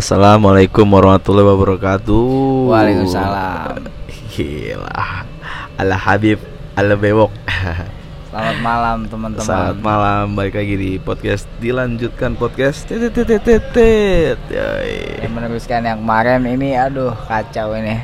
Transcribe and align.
Assalamualaikum 0.00 0.88
warahmatullahi 0.96 1.44
wabarakatuh. 1.44 2.24
Waalaikumsalam. 2.72 3.84
Gila. 4.32 4.96
Ala 5.76 5.96
Habib, 6.00 6.40
ala 6.72 6.96
bewok. 6.96 7.28
Selamat 8.32 8.58
malam 8.64 9.04
teman-teman. 9.12 9.44
Selamat 9.44 9.76
malam, 9.84 10.32
balik 10.32 10.56
lagi 10.56 10.80
di 10.80 10.96
podcast 10.96 11.44
dilanjutkan 11.60 12.32
podcast. 12.32 12.88
Tit, 12.88 13.12
tit, 13.12 13.28
tit, 13.28 13.44
tit, 13.44 13.60
tit. 13.76 14.40
Yoi. 14.48 15.20
Yang 15.20 15.32
meneruskan 15.36 15.84
yang 15.84 16.00
kemarin 16.00 16.48
ini, 16.48 16.80
aduh 16.80 17.12
kacau 17.28 17.76
ini. 17.76 18.00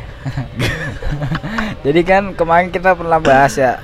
Jadi 1.89 2.01
kan 2.05 2.37
kemarin 2.37 2.69
kita 2.69 2.93
pernah 2.93 3.17
bahas 3.17 3.57
ya 3.57 3.81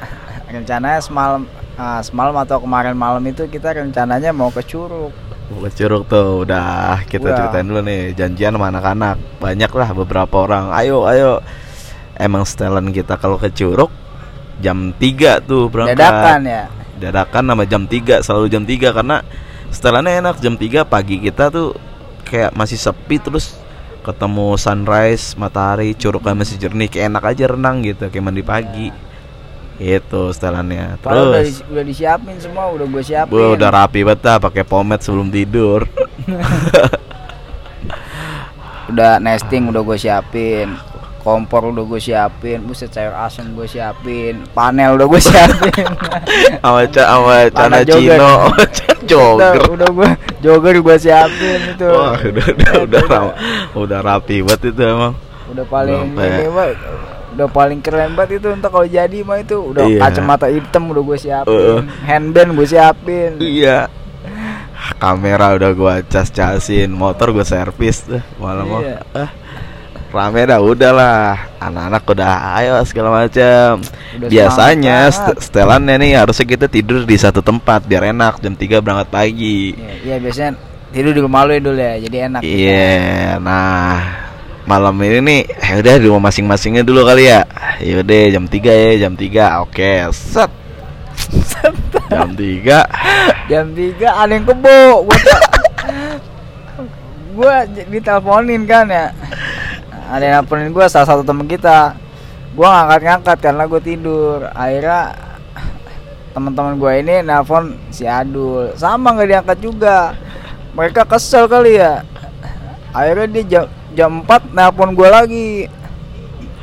rencananya 0.52 1.00
semalam 1.00 1.48
ah, 1.80 2.04
semalam 2.04 2.36
atau 2.36 2.60
kemarin 2.60 2.92
malam 2.92 3.24
itu 3.24 3.48
kita 3.48 3.72
rencananya 3.72 4.36
mau 4.36 4.52
ke 4.52 4.60
Curug. 4.68 5.31
Buka 5.52 5.68
curug 5.76 6.02
tuh 6.08 6.48
udah. 6.48 7.04
Kita 7.04 7.28
Udah. 7.28 7.36
ceritain 7.36 7.66
dulu 7.68 7.80
nih 7.84 8.16
janjian 8.16 8.56
sama 8.56 8.72
anak-anak. 8.72 9.16
Banyak 9.38 9.72
lah 9.76 9.88
beberapa 9.92 10.34
orang. 10.48 10.72
Ayo 10.72 11.04
ayo. 11.04 11.44
Emang 12.16 12.48
setelan 12.48 12.88
kita 12.92 13.20
kalau 13.20 13.36
ke 13.36 13.52
curug 13.52 13.92
jam 14.64 14.96
3 14.96 15.44
tuh 15.44 15.68
berangkat. 15.68 15.98
Dadakan 15.98 16.40
ya. 16.48 16.64
dadakan 17.02 17.44
sama 17.50 17.64
jam 17.66 17.82
3 17.90 18.22
selalu 18.22 18.46
jam 18.46 18.62
3 18.62 18.94
karena 18.94 19.26
setelannya 19.74 20.22
enak 20.22 20.36
jam 20.38 20.54
3 20.54 20.86
pagi 20.86 21.18
kita 21.18 21.50
tuh 21.50 21.74
kayak 22.22 22.54
masih 22.54 22.78
sepi 22.78 23.18
terus 23.18 23.58
ketemu 24.06 24.54
sunrise 24.54 25.34
matahari 25.34 25.98
curugnya 25.98 26.38
masih 26.38 26.56
jernih. 26.62 26.88
Kayak 26.88 27.06
enak 27.12 27.24
aja 27.26 27.44
renang 27.52 27.82
gitu 27.82 28.08
kayak 28.08 28.24
mandi 28.24 28.42
pagi 28.46 29.11
itu 29.74 30.30
setelannya 30.30 30.96
Padahal 30.98 31.28
udah, 31.28 31.38
terus 31.38 31.54
di- 31.54 31.62
udah 31.68 31.82
disiapin 31.84 32.34
semua, 32.36 32.68
udah 32.68 32.84
gue 32.84 33.02
siapin. 33.02 33.30
Gue 33.30 33.44
udah 33.52 33.68
rapi 33.68 33.98
banget 34.02 34.20
dah 34.20 34.36
pakai 34.38 34.62
pomade 34.62 35.00
sebelum 35.00 35.26
tidur. 35.26 35.84
udah 38.88 39.18
nesting 39.18 39.66
udah 39.66 39.80
gue 39.80 39.96
siapin. 39.96 40.68
Kompor 41.18 41.70
udah 41.70 41.84
gue 41.84 41.96
siapin, 41.96 42.60
buset 42.60 42.90
sayur 42.90 43.14
asem 43.14 43.48
gue 43.48 43.62
siapin, 43.62 44.42
panel 44.50 44.96
udah 44.96 45.06
gue 45.06 45.20
siapin. 45.24 45.86
Sama 46.58 46.80
ca 46.84 47.02
sama 47.06 47.34
cana. 47.48 47.76
Cino, 47.80 48.32
jogger. 49.04 49.54
udah, 49.62 49.70
udah 49.70 49.88
gue 49.92 50.08
jogger 50.40 50.74
gue 50.76 50.96
siapin 50.98 51.58
itu. 51.70 51.86
Wah, 51.86 52.18
udah 52.18 52.46
udah 52.50 52.72
udah 52.82 53.00
ra- 53.06 53.36
udah 53.72 53.98
rapi 54.00 54.42
banget 54.42 54.70
itu 54.70 54.82
emang. 54.82 55.14
udah 55.46 55.64
paling 55.68 56.10
ini 56.10 56.46
udah 57.32 57.48
paling 57.48 57.78
keren 57.78 58.12
banget 58.12 58.38
itu 58.38 58.48
entah 58.48 58.68
kalau 58.68 58.84
jadi 58.84 59.18
mah 59.20 59.38
itu 59.38 59.56
udah 59.56 59.84
Iya. 59.84 60.00
kacamata 60.02 60.46
hitam 60.46 60.86
udah 60.86 61.02
gue 61.02 61.18
siapin 61.18 61.50
Uh-uh. 61.50 61.80
handband 62.02 62.50
gue 62.52 62.66
siapin 62.66 63.30
Iya. 63.36 63.88
Kamera 64.94 65.54
udah 65.54 65.70
gua 65.72 65.94
cas-casin, 66.00 66.90
motor 66.90 67.30
gua 67.30 67.42
servis 67.44 68.02
tuh 68.02 68.18
malam 68.36 68.66
mau. 68.66 68.80
Iya. 68.80 68.98
Ah, 69.12 69.30
rame 70.12 70.42
dah 70.42 70.58
udahlah. 70.58 71.38
Anak-anak 71.58 72.02
udah 72.04 72.30
ayo 72.56 72.74
segala 72.82 73.08
macam. 73.16 73.78
Udah 74.18 74.26
Biasanya 74.26 75.06
st- 75.08 75.38
setelannya 75.40 75.98
nih 75.98 76.12
harusnya 76.16 76.46
kita 76.48 76.66
tidur 76.66 77.02
di 77.02 77.14
satu 77.14 77.38
tempat 77.40 77.82
biar 77.82 78.10
enak 78.10 78.38
jam 78.38 78.54
3 78.54 78.78
berangkat 78.78 79.08
pagi. 79.08 79.70
Iya, 79.72 79.92
iya 80.02 80.16
biasanya 80.18 80.52
tidur 80.90 81.12
di 81.12 81.20
rumah 81.20 81.42
lu 81.42 81.52
ya 81.52 81.62
dulu 81.62 81.78
ya 81.78 81.94
jadi 82.00 82.16
enak 82.28 82.40
Iya, 82.42 82.90
nah 83.38 83.96
malam 84.62 84.94
ini 85.02 85.18
nih, 85.20 85.40
ya 85.58 85.72
udah 85.82 85.94
di 85.98 86.06
rumah 86.06 86.30
masing-masingnya 86.30 86.86
dulu 86.86 87.02
kali 87.02 87.26
ya. 87.26 87.42
Yaudah 87.82 88.30
jam 88.30 88.44
3 88.46 88.70
ya, 88.70 88.90
jam 89.08 89.12
3 89.18 89.62
Oke, 89.66 90.06
set. 90.14 90.50
jam 92.12 92.28
3 92.32 93.48
jam 93.48 93.66
3 93.72 94.04
ada 94.04 94.32
yang 94.32 94.46
kebo. 94.46 95.08
Gue 95.08 95.18
gue 97.32 97.54
diteleponin 97.88 98.62
kan 98.68 98.86
ya. 98.88 99.10
Ada 100.12 100.24
yang 100.24 100.34
nelponin 100.44 100.70
gue 100.70 100.84
salah 100.92 101.08
satu 101.08 101.24
temen 101.24 101.48
kita. 101.48 101.96
Gue 102.52 102.68
ngangkat-ngangkat 102.68 103.38
karena 103.40 103.64
gue 103.64 103.80
tidur. 103.80 104.38
Akhirnya 104.52 105.16
teman-teman 106.36 106.76
gue 106.76 106.92
ini 107.00 107.14
nelpon 107.24 107.80
si 107.88 108.04
Adul. 108.04 108.76
Sama 108.76 109.16
nggak 109.16 109.28
diangkat 109.28 109.58
juga. 109.64 110.12
Mereka 110.76 111.08
kesel 111.08 111.48
kali 111.48 111.80
ya. 111.80 112.04
Akhirnya 112.92 113.26
dia 113.28 113.44
jam 113.48 113.64
jam 113.92 114.24
4 114.24 114.56
nelpon 114.56 114.96
gue 114.96 115.08
lagi. 115.08 115.48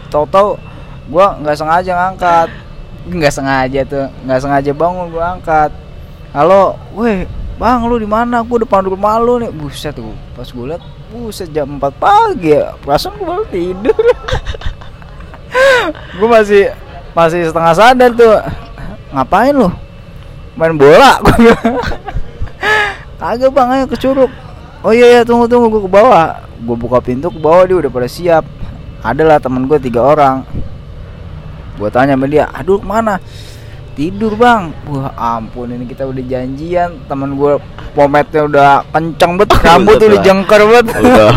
Tahu-tahu 0.10 0.58
gue 1.10 1.26
nggak 1.46 1.58
sengaja 1.58 1.92
ngangkat. 1.94 2.50
Nggak 3.10 3.34
sengaja 3.34 3.80
tuh 3.86 4.06
nggak 4.26 4.40
sengaja 4.42 4.72
bangun 4.74 5.08
gue 5.14 5.24
angkat. 5.24 5.72
Halo 6.36 6.78
weh 6.94 7.26
bang 7.58 7.82
lu 7.86 7.96
di 7.98 8.10
mana? 8.10 8.42
Gue 8.46 8.62
depan 8.62 8.86
rumah 8.86 9.18
lu 9.22 9.42
nih. 9.42 9.52
Buset 9.54 9.94
tuh 9.96 10.14
pas 10.34 10.46
gue 10.46 10.66
liat 10.66 10.84
buset 11.10 11.50
jam 11.50 11.80
4 11.80 11.82
pagi 11.98 12.54
ya. 12.54 12.74
Perasaan 12.82 13.18
gue 13.18 13.26
baru 13.26 13.44
tidur. 13.50 13.96
Gue 15.90 16.30
masih 16.30 16.70
masih 17.18 17.50
setengah 17.50 17.74
sadar 17.74 18.14
tuh. 18.14 18.38
Ngapain 19.10 19.50
lu? 19.50 19.66
Main 20.54 20.78
bola? 20.78 21.18
Kagak 23.20 23.52
bang 23.52 23.70
ayo 23.74 23.86
ke 23.90 23.98
curug 23.98 24.32
oh 24.84 24.92
iya 24.96 25.20
iya 25.20 25.22
tunggu 25.28 25.46
tunggu 25.50 25.68
gue 25.68 25.82
ke 25.88 25.92
bawah. 25.92 26.44
Gue 26.60 26.76
buka 26.76 27.00
pintu 27.04 27.28
ke 27.32 27.40
bawah 27.40 27.64
dia 27.68 27.78
udah 27.80 27.92
pada 27.92 28.08
siap. 28.08 28.46
Adalah 29.00 29.40
temen 29.40 29.68
gue 29.68 29.80
tiga 29.80 30.04
orang. 30.04 30.44
Gue 31.80 31.88
tanya 31.88 32.20
sama 32.20 32.28
dia 32.28 32.52
aduh 32.52 32.80
ke 32.80 32.88
mana? 32.88 33.20
Tidur 33.96 34.36
bang. 34.40 34.72
Wah 34.88 35.12
ampun 35.40 35.76
ini 35.76 35.84
kita 35.84 36.08
udah 36.08 36.24
janjian. 36.24 37.04
Temen 37.08 37.36
gue 37.36 37.60
pomade-nya 37.92 38.42
udah 38.48 38.70
kenceng 38.96 39.36
banget 39.36 39.60
rambut 39.68 39.96
tuh 40.00 40.08
udah. 40.08 40.24
jengker 40.24 40.62
banget. 40.64 40.86
Udah 41.04 41.32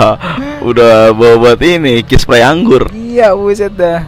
udah 0.63 0.95
bawa 1.11 1.35
buat 1.43 1.59
ini 1.59 2.07
kiss 2.07 2.23
play 2.23 2.39
anggur. 2.39 2.87
iya 2.95 3.35
buset 3.35 3.75
dah. 3.75 4.07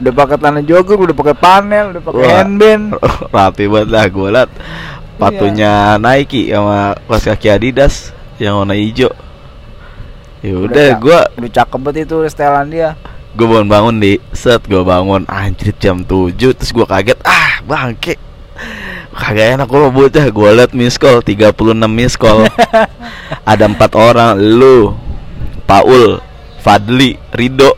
Udah 0.00 0.12
pakai 0.16 0.40
tanah 0.40 0.64
jogger 0.64 0.96
udah 0.96 1.12
pakai 1.12 1.36
panel 1.36 1.84
udah 1.92 2.00
pakai 2.00 2.24
handband. 2.32 2.84
Rapi 3.34 3.64
banget 3.68 3.88
lah 3.92 4.04
gue 4.08 4.28
liat. 4.32 4.50
Patunya 5.20 6.00
Nike 6.00 6.48
sama 6.48 6.96
kaos 7.04 7.28
kaki 7.28 7.48
Adidas 7.52 8.13
yang 8.40 8.60
warna 8.62 8.74
hijau. 8.74 9.10
Ya 10.44 10.54
udah 10.60 10.88
gua 11.00 11.20
udah 11.40 11.50
cakep 11.50 11.80
banget 11.80 12.04
itu 12.04 12.16
setelan 12.28 12.68
dia. 12.68 12.90
gue 13.34 13.46
bangun 13.50 13.66
bangun 13.66 13.96
di. 13.98 14.12
Set 14.30 14.62
gue 14.68 14.82
bangun 14.84 15.26
anjir 15.26 15.74
jam 15.82 16.06
7 16.06 16.36
terus 16.36 16.70
gue 16.70 16.86
kaget 16.86 17.18
ah 17.26 17.58
bangke. 17.66 18.14
Kagak 19.14 19.58
enak 19.58 19.66
gue 19.66 19.90
bocah 19.90 20.26
gue 20.30 20.48
liat 20.54 20.70
miss 20.76 21.00
call 21.00 21.18
36 21.18 21.54
miss 21.90 22.14
call. 22.14 22.46
Ada 23.50 23.66
empat 23.66 23.90
orang 23.98 24.38
lu 24.38 24.94
Paul 25.66 26.22
Fadli 26.62 27.18
Rido. 27.34 27.74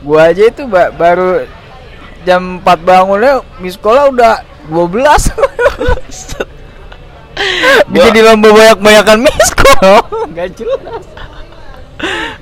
Gua 0.00 0.32
aja 0.32 0.48
itu 0.48 0.64
ba- 0.64 0.94
baru 0.94 1.44
jam 2.24 2.62
4 2.62 2.86
bangunnya 2.86 3.42
di 3.58 3.68
sekolah 3.68 4.08
udah 4.14 4.34
12 4.70 4.94
Gua- 7.92 8.04
jadi 8.08 8.20
lomba 8.24 8.48
banyak-banyakan 8.50 9.18
miskol 9.24 9.96
nggak 10.32 10.48
jelas. 10.56 11.04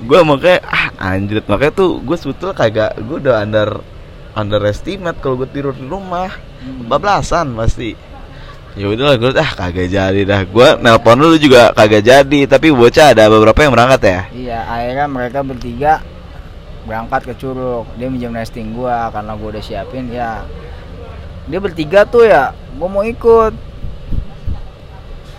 Gue 0.00 0.20
makanya 0.24 0.58
ah 0.64 1.12
anjir 1.12 1.44
makanya 1.44 1.72
tuh 1.76 2.00
gue 2.00 2.16
sebetulnya 2.16 2.56
kagak 2.56 2.90
gue 2.96 3.16
udah 3.20 3.44
under 3.44 3.84
underestimate 4.32 5.20
kalau 5.20 5.36
gue 5.40 5.48
tidur 5.50 5.76
di 5.76 5.84
rumah. 5.84 6.32
Bablasan 6.88 7.52
pasti. 7.56 7.92
Ya 8.78 8.86
udahlah 8.86 9.18
gue 9.20 9.30
ah 9.36 9.50
kagak 9.52 9.90
jadi 9.92 10.22
dah. 10.24 10.40
Gue 10.48 10.78
nelpon 10.80 11.18
lu 11.20 11.36
juga 11.36 11.74
kagak 11.76 12.06
jadi. 12.06 12.40
Tapi 12.48 12.72
bocah 12.72 13.12
ada 13.12 13.28
beberapa 13.28 13.60
yang 13.66 13.72
berangkat 13.74 14.00
ya? 14.00 14.20
Iya 14.32 14.58
akhirnya 14.64 15.06
mereka 15.10 15.38
bertiga 15.44 15.92
berangkat 16.88 17.20
ke 17.28 17.34
curug. 17.36 17.84
Dia 18.00 18.08
minjem 18.08 18.32
nesting 18.32 18.72
gua 18.72 19.12
karena 19.12 19.36
gua 19.36 19.48
udah 19.52 19.64
siapin 19.64 20.08
ya. 20.08 20.46
Dia 21.50 21.60
bertiga 21.60 22.08
tuh 22.08 22.24
ya 22.24 22.56
gua 22.80 22.88
mau 22.88 23.04
ikut 23.04 23.52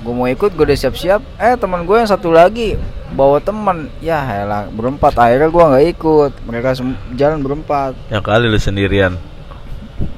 gua 0.01 0.13
mau 0.13 0.27
ikut 0.27 0.51
gua 0.53 0.65
udah 0.65 0.77
siap-siap. 0.77 1.21
Eh 1.37 1.53
teman 1.57 1.85
gue 1.85 1.95
yang 1.97 2.09
satu 2.09 2.33
lagi 2.33 2.77
bawa 3.13 3.37
teman. 3.41 3.89
Ya 4.01 4.21
elah 4.41 4.67
berempat. 4.69 5.13
Akhirnya 5.15 5.49
gua 5.53 5.73
nggak 5.73 5.85
ikut. 5.97 6.31
Mereka 6.45 6.77
jalan 7.17 7.39
berempat. 7.41 7.93
Yang 8.09 8.23
kali 8.25 8.45
lu 8.49 8.59
sendirian. 8.59 9.15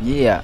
Iya. 0.03 0.43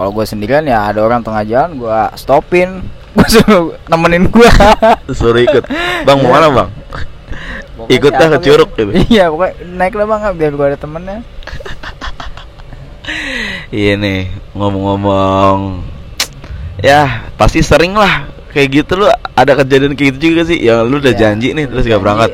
Kalau 0.00 0.16
gue 0.16 0.24
sendirian 0.24 0.64
ya 0.64 0.88
ada 0.88 1.04
orang 1.04 1.20
tengah 1.20 1.44
jalan 1.44 1.76
gue 1.76 2.00
stopin, 2.16 2.80
gue 3.16 3.28
suruh 3.28 3.76
nemenin 3.90 4.30
gue. 4.30 4.50
suruh 5.12 5.42
ikut. 5.44 5.64
Bang 6.06 6.24
mau 6.24 6.32
mana 6.32 6.48
bang? 6.48 6.68
Ikut 7.90 8.12
dah 8.12 8.28
ke 8.36 8.38
curug 8.44 8.70
gitu. 8.76 8.90
Iya 9.12 9.32
pokoknya 9.32 9.54
naik 9.66 9.94
lah 9.98 10.06
bang 10.06 10.20
biar 10.36 10.52
gue 10.54 10.66
ada 10.72 10.78
temennya. 10.78 11.20
iya 13.74 13.98
nih 13.98 14.30
ngomong-ngomong. 14.54 15.84
Ya 16.80 17.28
pasti 17.36 17.60
sering 17.60 17.92
lah 17.92 18.29
kayak 18.50 18.68
gitu 18.72 18.92
lu 18.98 19.06
ada 19.10 19.52
kejadian 19.56 19.94
kayak 19.94 20.14
gitu 20.14 20.30
juga 20.30 20.42
sih 20.46 20.58
yang 20.58 20.84
lu 20.84 20.98
udah 20.98 21.10
Iya, 21.10 21.20
janji 21.32 21.54
nih 21.54 21.66
terus 21.66 21.84
gak 21.84 21.98
berangkat 21.98 22.30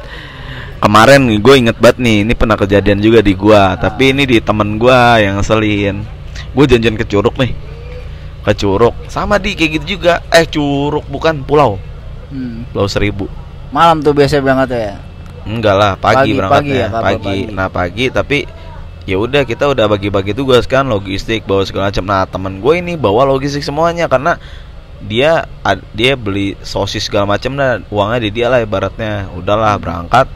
kemarin 0.78 1.20
gue 1.36 1.54
inget 1.56 1.76
banget 1.76 1.96
nih 1.98 2.16
ini 2.24 2.32
pernah 2.32 2.56
kejadian 2.56 2.98
juga 3.00 3.20
di 3.20 3.32
gua 3.32 3.74
tapi 3.74 4.12
ini 4.12 4.24
di 4.24 4.38
temen 4.38 4.76
gua 4.76 5.16
yang 5.18 5.36
ngeselin 5.36 6.04
gue 6.52 6.64
janjian 6.64 6.94
ke 6.94 7.04
curug 7.04 7.36
nih 7.36 7.52
ke 8.42 8.52
curug 8.54 8.94
sama 9.06 9.36
di 9.36 9.52
kayak 9.52 9.80
gitu 9.80 9.98
juga 9.98 10.22
eh 10.30 10.44
curug 10.44 11.04
bukan 11.06 11.42
pulau 11.42 11.76
Hmm. 12.26 12.66
pulau 12.70 12.90
seribu 12.90 13.30
Malam 13.70 13.98
tuh 13.98 14.10
biasa 14.10 14.38
berangkat 14.38 14.70
ya. 14.74 14.94
Enggak 15.42 15.74
lah, 15.74 15.92
pagi, 15.94 16.30
Pagi, 16.30 16.32
berangkatnya. 16.34 16.62
pagi 16.62 16.74
ya, 16.74 16.86
pagi. 16.88 17.02
pagi. 17.18 17.38
Nah, 17.50 17.68
pagi 17.68 18.04
tapi 18.08 18.38
ya 19.04 19.14
udah 19.14 19.42
kita 19.42 19.66
udah 19.66 19.86
bagi-bagi 19.86 20.34
tugas 20.34 20.66
kan 20.66 20.86
logistik 20.86 21.46
bawa 21.46 21.62
segala 21.62 21.90
macam. 21.90 22.02
Nah, 22.02 22.26
temen 22.26 22.58
gue 22.58 22.74
ini 22.78 22.94
bawa 22.94 23.26
logistik 23.26 23.62
semuanya 23.62 24.06
karena 24.06 24.38
dia 25.04 25.44
dia 25.93 26.12
beli 26.16 26.56
sosis 26.64 27.06
segala 27.06 27.37
macam 27.37 27.52
dan 27.56 27.84
uangnya 27.93 28.20
di 28.22 28.31
dia 28.32 28.46
lah 28.48 28.64
ibaratnya. 28.64 29.28
Udahlah 29.37 29.76
berangkat. 29.76 30.28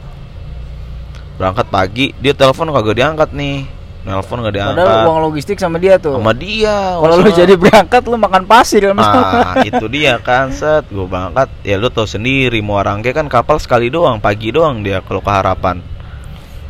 Berangkat 1.39 1.67
pagi, 1.73 2.13
dia 2.21 2.37
telepon 2.37 2.69
kagak 2.69 3.01
diangkat 3.01 3.29
nih. 3.33 3.65
Nelpon 4.01 4.41
gak 4.41 4.57
diangkat. 4.57 4.81
Padahal 4.81 5.05
uang 5.13 5.19
logistik 5.29 5.61
sama 5.61 5.77
dia 5.77 6.01
tuh. 6.01 6.17
sama 6.17 6.33
dia. 6.33 6.97
Kalau 6.97 7.15
lu 7.21 7.29
jadi 7.29 7.53
berangkat 7.53 8.01
lu 8.09 8.17
makan 8.17 8.49
pasir 8.49 8.81
kan. 8.81 8.97
Ah, 8.97 9.61
itu 9.69 9.85
dia 9.85 10.17
kan 10.17 10.49
set 10.49 10.89
gue 10.89 11.05
berangkat 11.05 11.53
ya 11.61 11.77
lu 11.77 11.93
tau 11.93 12.09
sendiri 12.09 12.65
mau 12.65 12.81
rangke 12.81 13.13
kan 13.13 13.29
kapal 13.29 13.61
sekali 13.61 13.93
doang 13.93 14.17
pagi 14.17 14.49
doang 14.49 14.81
dia 14.81 15.05
kalau 15.05 15.21
ke 15.21 15.29
harapan 15.29 15.85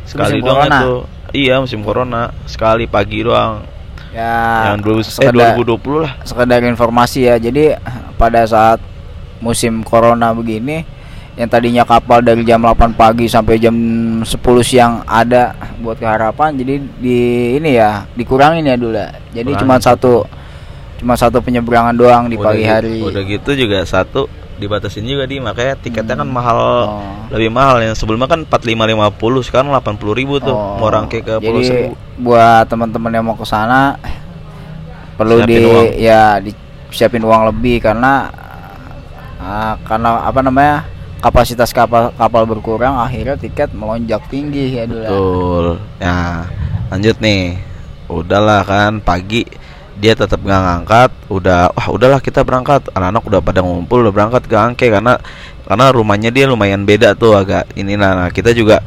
sekali 0.04 0.44
Musim 0.44 0.44
doang 0.44 0.68
corona. 0.68 0.80
itu 0.82 0.92
iya 1.32 1.54
musim 1.56 1.80
corona 1.80 2.22
sekali 2.44 2.84
pagi 2.84 3.24
doang 3.24 3.64
ya. 4.12 4.32
yang 4.70 4.78
dulu 4.78 5.00
eh 5.00 5.04
sekedar- 5.04 5.56
2020 5.56 5.98
lah 5.98 6.12
sekedar 6.22 6.60
informasi 6.62 7.24
ya 7.24 7.36
jadi 7.36 7.76
pada 8.14 8.44
saat 8.44 8.78
musim 9.40 9.82
corona 9.82 10.30
begini 10.30 10.84
yang 11.32 11.48
tadinya 11.48 11.82
kapal 11.82 12.20
dari 12.20 12.44
jam 12.44 12.60
8 12.60 12.92
pagi 12.92 13.24
sampai 13.24 13.56
jam 13.56 13.72
10 14.20 14.28
siang 14.62 15.00
ada 15.02 15.56
buat 15.80 15.96
ke 15.96 16.04
harapan 16.04 16.52
jadi 16.54 16.74
di 17.00 17.18
ini 17.56 17.72
ya 17.72 18.04
dikurangin 18.12 18.62
ya 18.62 18.76
dulu 18.76 18.92
ya. 18.92 19.10
jadi 19.32 19.48
Kurangin. 19.50 19.60
cuma 19.64 19.76
satu 19.80 20.12
cuma 21.00 21.14
satu 21.16 21.40
penyeberangan 21.40 21.96
doang 21.96 22.28
di 22.28 22.36
Udah 22.36 22.46
pagi 22.46 22.62
gitu- 22.62 22.70
hari 22.70 22.96
udah 23.00 23.22
gitu 23.24 23.50
juga 23.56 23.78
satu 23.82 24.28
dibatasin 24.62 25.02
juga 25.02 25.24
di 25.24 25.36
makanya 25.36 25.74
tiketnya 25.76 26.14
kan 26.16 26.28
mahal 26.28 26.60
Oh. 26.82 27.02
lebih 27.28 27.50
mahal 27.50 27.80
yang 27.80 27.92
sebelumnya 27.92 28.26
kan 28.26 28.46
4550 28.46 29.10
sekarang 29.42 29.68
80.000 29.70 30.14
ribu 30.14 30.38
tuh 30.38 30.52
Oh, 30.52 30.78
mau 30.78 30.88
rangke 30.88 31.18
ke 31.18 31.36
Pulau 31.36 31.58
jadi 31.58 31.90
buat 32.16 32.64
teman-teman 32.64 33.10
yang 33.10 33.24
mau 33.24 33.34
ke 33.34 33.42
sana 33.42 33.98
perlu 35.14 35.38
Siapin 35.38 35.50
di 35.50 35.56
uang. 35.60 35.86
ya 35.98 36.22
disiapin 36.38 37.22
uang 37.22 37.42
lebih 37.48 37.80
karena 37.80 38.30
ah, 39.38 39.74
karena 39.82 40.22
apa 40.22 40.40
namanya 40.40 40.86
kapasitas 41.18 41.70
kapal 41.70 42.10
kapal 42.12 42.42
berkurang 42.44 42.94
akhirnya 42.96 43.34
tiket 43.36 43.70
melonjak 43.72 44.22
tinggi 44.26 44.74
ya 44.74 44.84
dulu. 44.84 45.02
Betul. 45.02 45.66
Ya, 45.98 46.46
lanjut 46.88 47.16
nih. 47.18 47.42
Udahlah 48.04 48.60
kan 48.62 48.98
pagi 48.98 49.46
dia 50.02 50.18
tetap 50.18 50.42
nggak 50.42 50.60
ngangkat. 50.66 51.10
Udah, 51.30 51.70
wah 51.70 51.86
udahlah 51.94 52.18
kita 52.18 52.42
berangkat. 52.42 52.90
Anak-anak 52.90 53.22
udah 53.22 53.40
pada 53.40 53.62
ngumpul 53.62 54.02
udah 54.02 54.10
berangkat 54.10 54.50
ke 54.50 54.56
Angke 54.58 54.90
karena 54.90 55.22
karena 55.62 55.86
rumahnya 55.94 56.34
dia 56.34 56.50
lumayan 56.50 56.82
beda 56.82 57.14
tuh 57.14 57.38
agak 57.38 57.70
ini 57.78 57.94
nah, 57.94 58.18
nah 58.18 58.28
kita 58.34 58.50
juga 58.50 58.82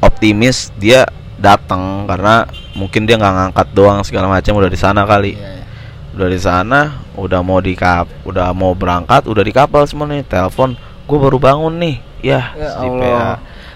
optimis 0.00 0.70
dia 0.78 1.04
datang 1.36 2.06
karena 2.06 2.46
mungkin 2.76 3.04
dia 3.04 3.18
nggak 3.18 3.34
ngangkat 3.34 3.68
doang 3.74 4.00
segala 4.06 4.30
macam 4.30 4.56
udah 4.56 4.70
di 4.70 4.78
sana 4.78 5.02
kali 5.04 5.34
Iya, 5.36 5.50
iya. 5.60 5.64
udah 6.16 6.28
di 6.28 6.40
sana 6.40 6.80
udah 7.16 7.40
mau 7.44 7.58
di 7.60 7.74
kap 7.76 8.08
udah 8.24 8.52
mau 8.56 8.72
berangkat 8.72 9.26
udah 9.26 9.42
di 9.44 9.52
kapal 9.52 9.84
semua 9.84 10.08
nih 10.08 10.24
telepon 10.24 10.76
gue 11.04 11.18
baru 11.18 11.36
bangun 11.42 11.74
nih 11.76 11.96
ya, 12.22 12.54
Ya 12.54 12.68
si 12.78 12.86
Allah. 12.86 13.00
PA. 13.00 13.30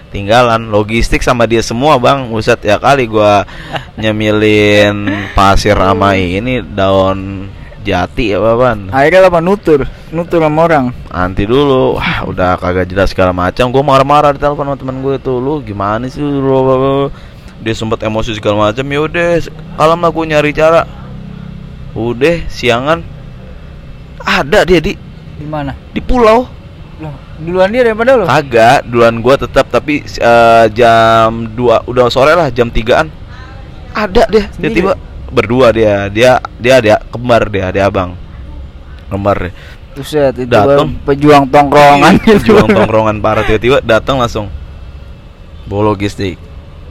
Tinggalan 0.09 0.69
logistik 0.69 1.21
sama 1.21 1.45
dia 1.45 1.61
semua 1.61 1.97
bang. 2.01 2.29
Buset 2.29 2.61
ya 2.65 2.77
kali 2.81 3.05
gua 3.09 3.45
nyemilin 4.01 5.29
pasir 5.33 5.77
sama 5.77 6.17
ini 6.17 6.61
daun 6.61 7.49
jati 7.85 8.33
ya 8.33 8.41
baban 8.41 8.89
Akhirnya 8.89 9.29
apa 9.29 9.39
nutur, 9.45 9.85
nutur 10.09 10.41
sama 10.41 10.65
orang. 10.65 10.89
nanti 11.13 11.45
dulu. 11.45 12.01
Wah 12.01 12.25
udah 12.25 12.57
kagak 12.57 12.89
jelas 12.89 13.13
segala 13.13 13.31
macam. 13.31 13.69
Gue 13.69 13.85
marah-marah 13.85 14.33
di 14.33 14.41
telepon 14.41 14.65
sama 14.65 14.77
temen 14.81 15.05
gue 15.05 15.15
tuh 15.21 15.37
lu 15.37 15.61
gimana 15.61 16.09
sih? 16.09 16.19
Lu 16.19 16.41
bla, 16.41 16.59
bla, 16.65 16.75
bla." 16.75 17.09
dia 17.55 17.71
sempat 17.71 18.03
emosi 18.03 18.35
segala 18.35 18.69
macam. 18.69 18.83
Ya 18.83 18.99
udah 19.05 19.29
kalau 19.77 19.95
lah 19.95 20.09
gue 20.09 20.25
nyari 20.25 20.51
cara. 20.51 20.81
Udah 21.95 22.43
siangan. 22.51 23.05
Ada 24.25 24.65
dia 24.65 24.81
di. 24.81 24.93
Di 25.35 25.43
mana? 25.43 25.75
di 25.91 25.99
pulau 25.99 26.47
duluan 27.35 27.67
dia 27.67 27.83
daripada 27.83 28.15
lo. 28.15 28.25
kagak 28.25 28.87
duluan 28.87 29.19
gua 29.19 29.35
tetap 29.35 29.67
tapi 29.67 30.03
eh, 30.03 30.65
jam 30.71 31.51
2 31.51 31.89
udah 31.91 32.05
sore 32.07 32.31
lah 32.31 32.47
jam 32.51 32.71
3an 32.71 33.11
ada 33.95 34.23
dia 34.27 34.47
Sendiri? 34.51 34.83
tiba-tiba 34.83 34.93
berdua 35.31 35.67
dia 35.75 36.07
dia 36.07 36.39
dia 36.59 36.75
dia 36.79 36.95
kembar 37.11 37.47
dia 37.51 37.67
dia 37.75 37.83
abang 37.87 38.15
kembar 39.11 39.49
dia 39.49 39.53
Buset, 39.95 40.35
itu 40.35 40.51
Dateng. 40.51 40.91
pejuang 41.07 41.47
tongkrongan 41.47 42.19
gitu. 42.19 42.51
juang 42.51 42.67
tongkrongan 42.67 43.23
parah 43.23 43.47
tiba-tiba 43.47 43.79
datang 43.79 44.19
langsung 44.19 44.51
bawa 45.67 45.95
logistik 45.95 46.35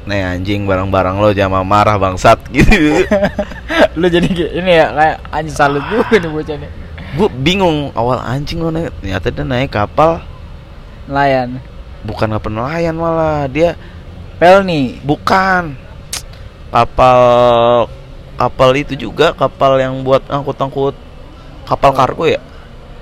Nih 0.04 0.20
anjing 0.20 0.68
barang-barang 0.68 1.16
lo 1.16 1.32
jangan 1.32 1.64
marah 1.64 1.96
bangsat 1.96 2.36
gitu 2.52 3.08
lu 4.00 4.06
jadi 4.08 4.28
ini 4.60 4.72
ya 4.76 4.86
kayak 4.92 5.16
anjing 5.32 5.56
salut 5.56 5.80
juga 5.88 6.20
nih 6.20 6.28
bocah 6.28 6.56
nih. 6.60 6.70
Gue 7.14 7.28
bingung 7.30 7.88
awal 7.96 8.20
anjing 8.20 8.60
lo 8.60 8.68
naik 8.68 8.92
Ternyata 9.00 9.32
dia 9.32 9.44
naik 9.48 9.72
kapal 9.72 10.20
Nelayan. 11.08 11.60
Bukan 12.04 12.28
kapal 12.36 12.52
nelayan 12.52 12.96
malah 12.96 13.48
Dia 13.48 13.76
Pelni. 14.36 15.00
Bukan 15.00 15.76
Kapal 16.68 17.20
Kapal 18.34 18.70
itu 18.76 18.98
juga 18.98 19.30
Kapal 19.32 19.78
yang 19.78 20.02
buat 20.02 20.26
angkut-angkut 20.26 20.96
Kapal 21.64 21.90
Oh. 21.92 21.96
kargo 21.96 22.24
ya 22.28 22.40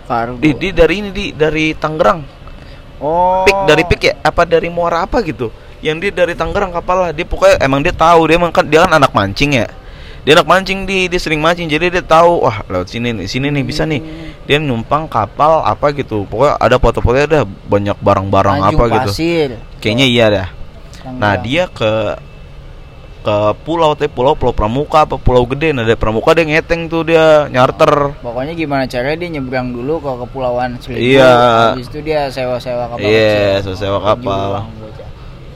Kargo. 0.07 0.39
di, 0.39 0.55
di 0.55 0.69
dari 0.71 0.95
ini 1.03 1.11
di 1.11 1.25
dari 1.35 1.75
Tangerang 1.75 2.21
oh. 3.03 3.43
Pik 3.43 3.59
dari 3.67 3.83
Pik 3.87 4.03
ya 4.07 4.15
apa 4.23 4.47
dari 4.47 4.71
Muara 4.71 5.03
apa 5.03 5.19
gitu 5.25 5.51
yang 5.83 5.99
dia 5.99 6.15
dari 6.15 6.39
Tangerang 6.39 6.71
kapal 6.71 7.09
lah 7.09 7.11
dia 7.11 7.27
pokoknya 7.27 7.59
emang 7.59 7.83
dia 7.83 7.91
tahu 7.91 8.31
dia 8.31 8.39
emang 8.39 8.55
kan 8.55 8.63
dia 8.63 8.87
kan 8.87 8.93
anak 9.03 9.11
mancing 9.11 9.59
ya 9.59 9.67
dia 10.23 10.39
anak 10.39 10.47
mancing 10.47 10.87
di 10.87 11.11
dia 11.11 11.19
sering 11.19 11.43
mancing 11.43 11.67
jadi 11.67 11.91
dia 11.91 12.05
tahu 12.07 12.47
wah 12.47 12.63
lewat 12.71 12.87
sini 12.87 13.11
nih 13.11 13.27
sini 13.27 13.51
nih 13.51 13.65
bisa 13.67 13.83
nih 13.83 13.99
dia 14.47 14.63
numpang 14.63 15.11
kapal 15.11 15.67
apa 15.67 15.91
gitu 15.99 16.23
pokoknya 16.31 16.63
ada 16.63 16.77
foto-fotonya 16.79 17.27
ada 17.27 17.41
banyak 17.47 17.99
barang-barang 17.99 18.59
apa 18.71 18.83
gitu 18.87 19.11
Pasir. 19.11 19.51
kayaknya 19.83 20.07
iya 20.07 20.27
dah 20.31 20.49
nah 21.19 21.35
dia 21.35 21.67
ke 21.67 22.15
ke 23.23 23.37
pulau 23.63 23.95
teh 23.95 24.11
pulau 24.11 24.35
pulau 24.35 24.51
Pramuka 24.51 25.07
apa 25.07 25.15
pulau 25.15 25.47
gede 25.47 25.71
nah 25.71 25.87
dari 25.87 25.99
Pramuka 25.99 26.35
dia 26.35 26.47
ngeteng 26.47 26.91
tuh 26.91 27.07
dia 27.07 27.47
nyarter 27.51 28.19
Pokoknya 28.19 28.55
gimana 28.59 28.87
caranya 28.91 29.27
dia 29.27 29.31
nyebrang 29.39 29.71
dulu 29.71 30.03
ke 30.03 30.11
kepulauan 30.27 30.75
Seribu. 30.83 31.19
Iya. 31.19 31.31
Habis 31.71 31.87
itu 31.87 31.99
dia 32.03 32.27
sewa-sewa 32.35 32.91
kapal. 32.91 33.07
Iya, 33.07 33.63
kecil. 33.63 33.75
sewa 33.79 33.99
kapal. 34.03 34.67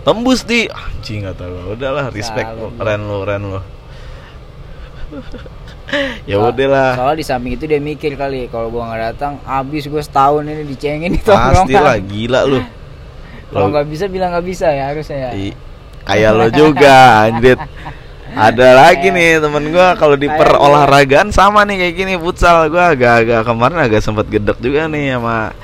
Tembus 0.06 0.46
di 0.46 0.70
anjing 0.70 1.26
kata 1.26 1.50
lu 1.50 1.74
udahlah 1.74 2.14
respect 2.14 2.54
lu. 2.54 2.70
keren 2.78 3.10
lu 3.10 3.26
keren 3.26 3.42
lu 3.50 3.60
ya 6.26 6.36
udahlah 6.42 6.98
Soalnya 6.98 7.16
di 7.16 7.26
samping 7.26 7.52
itu 7.54 7.64
dia 7.64 7.78
mikir 7.78 8.18
kali 8.18 8.50
kalau 8.50 8.68
gua 8.68 8.90
nggak 8.90 9.02
datang, 9.14 9.38
habis 9.46 9.86
gua 9.86 10.02
setahun 10.02 10.42
ini 10.42 10.66
dicengin 10.66 11.14
di 11.14 11.22
pasti 11.22 11.30
lah 11.74 11.94
tongkrongan. 11.94 12.00
gila 12.10 12.40
lu. 12.44 12.60
Kalau 13.46 13.66
Lo- 13.66 13.70
nggak 13.70 13.86
bisa 13.86 14.04
bilang 14.10 14.34
nggak 14.34 14.46
bisa 14.46 14.66
ya 14.68 14.90
harusnya 14.90 15.30
ya. 15.30 15.54
kayak 16.06 16.30
lo 16.32 16.46
juga 16.50 16.94
anjir 17.26 17.58
ada 18.30 18.68
lagi 18.82 19.10
nih 19.10 19.38
temen 19.38 19.70
gua 19.70 19.94
kalau 19.94 20.14
di 20.14 20.26
perolahragaan 20.26 21.30
sama 21.30 21.62
nih 21.62 21.86
kayak 21.86 21.94
gini 21.94 22.14
futsal. 22.18 22.66
Gua 22.66 22.90
agak-agak 22.90 23.46
kemarin 23.46 23.78
agak 23.78 24.02
sempat 24.02 24.26
gedek 24.26 24.58
juga 24.58 24.90
nih 24.90 25.14
sama 25.14 25.54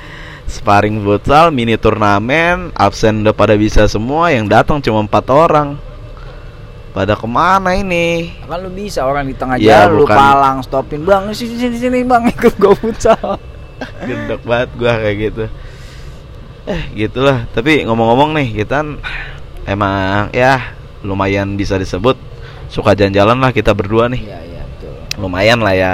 sparring 0.43 1.03
futsal 1.03 1.51
mini 1.51 1.75
turnamen 1.75 2.71
absen 2.75 3.23
udah 3.23 3.31
pada 3.31 3.55
bisa 3.55 3.87
semua 3.87 4.31
yang 4.31 4.47
datang 4.47 4.79
cuma 4.79 5.01
empat 5.01 5.25
orang 5.31 5.79
pada 6.93 7.17
ke 7.17 7.25
mana 7.25 7.73
ini? 7.73 8.29
Kan 8.45 8.61
lu 8.61 8.69
bisa 8.69 9.01
orang 9.03 9.25
di 9.25 9.33
tengah 9.33 9.57
Ya, 9.57 9.89
jalan 9.89 9.97
lu 9.97 10.05
palang 10.05 10.61
stopin 10.61 11.01
bang 11.03 11.33
sini 11.33 11.57
sini 11.57 11.77
sini 11.81 11.99
bang 12.05 12.29
ikut 12.33 12.53
gua 12.61 12.73
futsal. 12.77 13.41
gedek 14.07 14.41
banget 14.45 14.69
gua 14.77 14.93
kayak 15.01 15.15
gitu. 15.17 15.45
Eh 16.69 16.81
gitulah. 16.95 17.49
Tapi 17.51 17.83
ngomong-ngomong 17.83 18.37
nih 18.37 18.63
kita 18.63 18.85
emang 19.65 20.29
ya 20.31 20.77
lumayan 21.01 21.57
bisa 21.57 21.75
disebut 21.75 22.15
suka 22.69 22.93
jalan-jalan 22.93 23.41
lah 23.41 23.49
kita 23.49 23.73
berdua 23.73 24.07
nih. 24.07 24.21
Iya 24.23 24.39
iya 24.45 24.61
betul. 24.63 24.95
lumayan 25.19 25.59
lah 25.59 25.73
ya. 25.75 25.93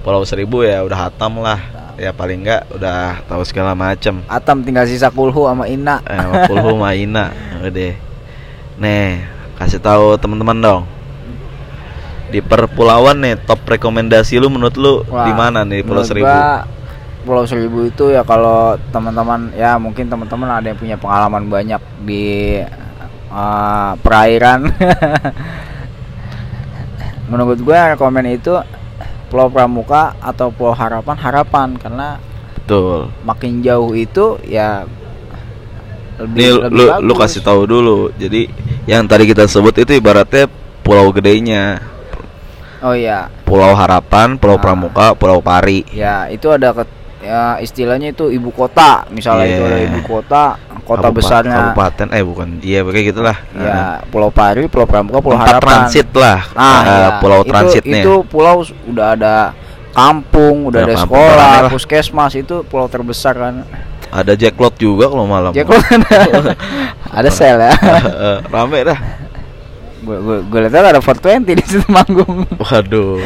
Pulau 0.00 0.22
Seribu 0.22 0.62
ya 0.62 0.86
udah 0.86 1.10
hatam 1.10 1.42
lah. 1.42 1.58
Ya 1.98 2.14
paling 2.14 2.46
enggak 2.46 2.62
udah 2.70 3.26
tahu 3.26 3.42
segala 3.42 3.74
macem. 3.74 4.22
Atam 4.30 4.62
tinggal 4.62 4.86
sisa 4.86 5.10
kulhu 5.10 5.50
sama 5.50 5.66
Ina. 5.66 5.98
eh, 6.06 6.14
sama 6.14 6.46
Pulhu 6.46 6.78
Maina 6.78 7.34
udah 7.66 7.92
nih 8.78 9.37
kasih 9.58 9.82
tahu 9.82 10.14
teman-teman 10.16 10.58
dong. 10.62 10.82
Di 12.30 12.38
perpulauan 12.38 13.18
nih 13.18 13.34
top 13.42 13.66
rekomendasi 13.66 14.38
lu 14.38 14.48
menurut 14.48 14.76
lu 14.78 14.94
di 15.02 15.32
mana 15.34 15.66
nih 15.66 15.82
Pulau 15.82 16.06
Seribu? 16.06 16.30
gua, 16.30 16.62
Pulau 17.26 17.44
Seribu 17.44 17.90
itu 17.90 18.14
ya 18.14 18.22
kalau 18.22 18.78
teman-teman 18.94 19.50
ya 19.58 19.74
mungkin 19.76 20.06
teman-teman 20.06 20.48
ada 20.48 20.70
yang 20.70 20.78
punya 20.78 20.96
pengalaman 21.00 21.50
banyak 21.50 21.82
di 22.06 22.62
uh, 23.32 23.92
perairan. 23.98 24.68
Menurut 27.28 27.60
gue 27.60 27.76
rekomen 27.76 28.24
itu 28.30 28.56
Pulau 29.28 29.52
Pramuka 29.52 30.16
atau 30.22 30.48
Pulau 30.48 30.72
Harapan 30.72 31.16
Harapan. 31.18 31.68
Karena 31.76 32.16
betul. 32.56 33.12
makin 33.26 33.60
jauh 33.60 33.92
itu 33.92 34.40
ya 34.48 34.88
lebih, 36.18 36.34
Nih 36.34 36.50
lebih 36.52 36.70
lu 36.70 36.84
bagus. 36.88 37.02
lu 37.02 37.12
kasih 37.16 37.40
tahu 37.40 37.62
dulu. 37.64 37.98
Jadi 38.12 38.50
yang 38.84 39.04
tadi 39.04 39.24
kita 39.24 39.44
sebut 39.44 39.74
itu 39.76 39.92
ibaratnya 39.92 40.50
pulau 40.80 41.10
gedenya. 41.10 41.78
oh 42.78 42.94
iya 42.94 43.26
Pulau 43.42 43.72
Harapan, 43.72 44.34
Pulau 44.34 44.54
Ah. 44.54 44.60
Pramuka, 44.60 45.06
Pulau 45.12 45.38
Pari. 45.38 45.82
ya 45.90 46.26
itu 46.26 46.46
ada 46.46 46.70
ke, 46.70 46.86
ya 47.18 47.58
istilahnya 47.58 48.12
itu 48.12 48.28
ibu 48.28 48.48
kota 48.48 49.02
misalnya 49.08 49.46
itu 49.46 49.58
Iya. 49.58 49.66
ada 49.66 49.78
ibu 49.84 50.00
kota 50.04 50.44
kota 50.80 51.02
Kabupa- 51.04 51.16
besarnya 51.18 51.58
Kabupaten 51.66 52.06
eh 52.08 52.22
bukan. 52.22 52.48
Iya, 52.60 52.80
kayak 52.82 53.06
gitulah. 53.08 53.36
ya 53.52 53.98
Pulau 54.06 54.30
Pari 54.30 54.64
Pulau 54.66 54.86
Pramuka 54.86 55.18
Pulau 55.18 55.34
Tempat 55.36 55.50
Harapan 55.52 55.74
transit 55.84 56.08
lah. 56.14 56.38
nah 56.54 56.78
eh, 56.78 56.94
ya, 56.94 57.08
pulau 57.18 57.40
itu, 57.40 57.50
transitnya. 57.50 58.00
itu 58.00 58.12
pulau 58.24 58.56
udah 58.86 59.06
ada 59.12 59.34
kampung 59.90 60.70
udah 60.70 60.78
Ada 60.78 60.86
ada 60.86 60.94
kampung, 60.96 61.18
sekolah 61.18 61.52
puskesmas 61.68 62.32
itu 62.32 62.62
pulau 62.62 62.86
terbesar 62.86 63.34
kan 63.34 63.54
Ada 64.08 64.32
jacklot 64.34 64.74
juga 64.74 65.06
kalau 65.06 65.24
malam. 65.24 65.52
Jack 65.52 65.68
Lo- 65.68 65.78
ada 67.18 67.28
sel 67.28 67.56
ya 67.58 67.72
Rame 68.52 68.80
dah. 68.82 68.98
gue 69.98 70.16
gue 70.16 70.36
gue 70.46 70.58
lihat 70.62 70.94
ada 70.94 71.00
420 71.02 71.44
di 71.52 71.64
situ 71.64 71.84
manggung 71.88 72.46
Waduh. 72.56 73.18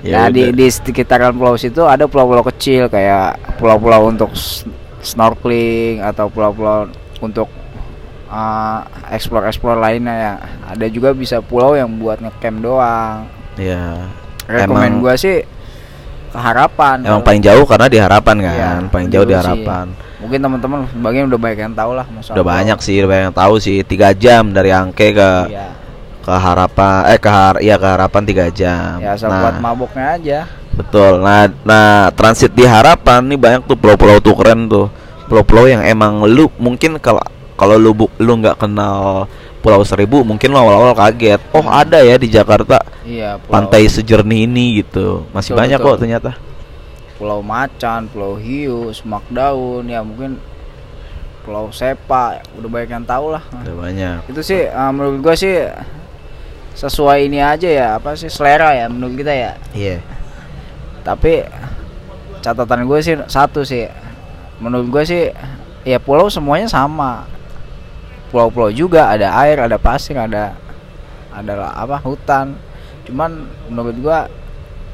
Ya, 0.00 0.32
di 0.32 0.48
udah. 0.48 0.56
di 0.56 0.66
sekitaran 0.66 1.32
pulau 1.32 1.54
situ 1.54 1.82
ada 1.82 2.06
pulau-pulau 2.06 2.40
kecil 2.46 2.88
kayak 2.88 3.36
pulau-pulau 3.56 4.08
untuk 4.08 4.32
snorkeling 4.98 6.00
atau 6.00 6.26
pulau-pulau 6.26 6.88
untuk 7.20 7.48
uh, 8.26 8.80
explore-explore 9.10 9.76
lainnya 9.76 10.14
ya. 10.14 10.32
Ada 10.68 10.88
juga 10.88 11.12
bisa 11.12 11.40
pulau 11.40 11.74
yang 11.74 11.90
buat 11.94 12.16
ngecamp 12.18 12.58
doang. 12.60 13.28
ya. 13.56 14.08
Rekomen 14.46 14.66
Emang- 14.90 15.00
gua 15.00 15.14
sih 15.14 15.44
ke 16.30 16.38
harapan. 16.38 16.96
Emang 17.02 17.20
paling 17.20 17.42
jauh 17.42 17.64
karena 17.64 17.86
di 17.86 17.98
harapan 17.98 18.36
kan, 18.38 18.54
Iya, 18.54 18.70
paling 18.86 19.08
jauh 19.08 19.26
di 19.26 19.34
sih. 19.34 19.40
harapan. 19.40 19.86
Mungkin 20.20 20.38
teman-teman 20.38 20.78
sebagian 20.86 21.24
udah 21.26 21.40
banyak 21.40 21.58
yang 21.60 21.74
tahu 21.74 21.90
lah 21.92 22.06
masalah. 22.06 22.34
Udah 22.34 22.46
banyak 22.46 22.78
sih, 22.78 22.94
udah 22.98 23.08
banyak 23.08 23.24
yang 23.26 23.36
tahu 23.36 23.54
sih. 23.56 23.76
Tiga 23.82 24.08
jam 24.12 24.42
dari 24.50 24.70
Angke 24.70 25.10
ke 25.10 25.30
Iya. 25.48 25.68
ke 26.20 26.30
harapan, 26.30 27.08
eh 27.08 27.16
ke 27.16 27.26
har, 27.26 27.54
iya 27.58 27.74
ke 27.74 27.88
harapan 27.88 28.22
tiga 28.22 28.46
jam. 28.48 29.00
Ya 29.00 29.16
asal 29.16 29.28
nah, 29.28 29.40
buat 29.42 29.56
mabuknya 29.58 30.06
aja. 30.14 30.38
betul. 30.70 31.18
Nah, 31.18 31.44
nah 31.62 32.08
transit 32.10 32.52
di 32.52 32.62
harapan 32.62 33.20
nih 33.26 33.36
banyak 33.36 33.62
tuh 33.64 33.74
pulau-pulau 33.74 34.16
tuh 34.18 34.32
keren 34.32 34.64
tuh. 34.64 34.86
Pulau-pulau 35.26 35.64
yang 35.64 35.82
emang 35.82 36.24
lu 36.24 36.48
mungkin 36.56 36.96
kalau 36.96 37.20
kalau 37.54 37.76
lu 37.76 37.92
bu- 37.94 38.12
lu 38.16 38.32
nggak 38.36 38.56
kenal 38.56 39.28
Pulau 39.60 39.84
Seribu 39.84 40.24
mungkin 40.24 40.50
lo 40.50 40.58
awal-awal 40.58 40.96
kaget. 40.96 41.40
Oh 41.52 41.64
ada 41.64 42.00
ya 42.00 42.16
di 42.16 42.28
Jakarta 42.28 42.80
Iya, 43.00 43.36
pulau, 43.36 43.52
pantai 43.52 43.84
sejernih 43.84 44.48
ini 44.48 44.80
gitu. 44.80 45.28
Masih 45.30 45.52
Betul, 45.52 45.60
banyak 45.60 45.78
betul. 45.78 45.88
kok 45.88 45.98
ternyata. 46.00 46.30
Pulau 47.20 47.40
Macan, 47.44 48.08
Pulau 48.08 48.40
Hiu, 48.40 48.88
Semak 48.90 49.28
Daun, 49.28 49.84
ya 49.84 50.00
mungkin 50.00 50.40
Pulau 51.44 51.68
Sepa, 51.68 52.40
udah 52.56 52.68
banyak 52.68 52.90
yang 52.90 53.04
tahu 53.04 53.32
lah. 53.32 53.44
Ada 53.52 53.72
banyak. 53.72 54.18
itu 54.28 54.40
sih 54.40 54.60
uh, 54.64 54.88
menurut 54.88 55.20
gua 55.20 55.34
sih 55.36 55.56
sesuai 56.70 57.28
ini 57.28 57.40
aja 57.40 57.68
ya 57.68 57.86
apa 57.98 58.16
sih 58.16 58.30
selera 58.30 58.72
ya 58.72 58.88
menurut 58.88 59.12
kita 59.18 59.32
ya 59.34 59.52
Iya. 59.74 60.00
tapi 61.02 61.44
catatan 62.40 62.88
gue 62.88 62.98
sih 63.02 63.16
satu 63.26 63.66
sih 63.66 63.84
menurut 64.62 64.88
gue 64.88 65.02
sih 65.04 65.22
ya 65.82 65.98
pulau 66.00 66.30
semuanya 66.32 66.70
sama 66.70 67.26
pulau-pulau 68.30 68.70
juga 68.70 69.10
ada 69.10 69.34
air 69.42 69.58
ada 69.58 69.76
pasir 69.76 70.14
ada 70.14 70.54
ada 71.30 71.70
apa 71.74 71.98
hutan 72.00 72.54
cuman 73.06 73.46
menurut 73.66 73.96
gua 73.98 74.18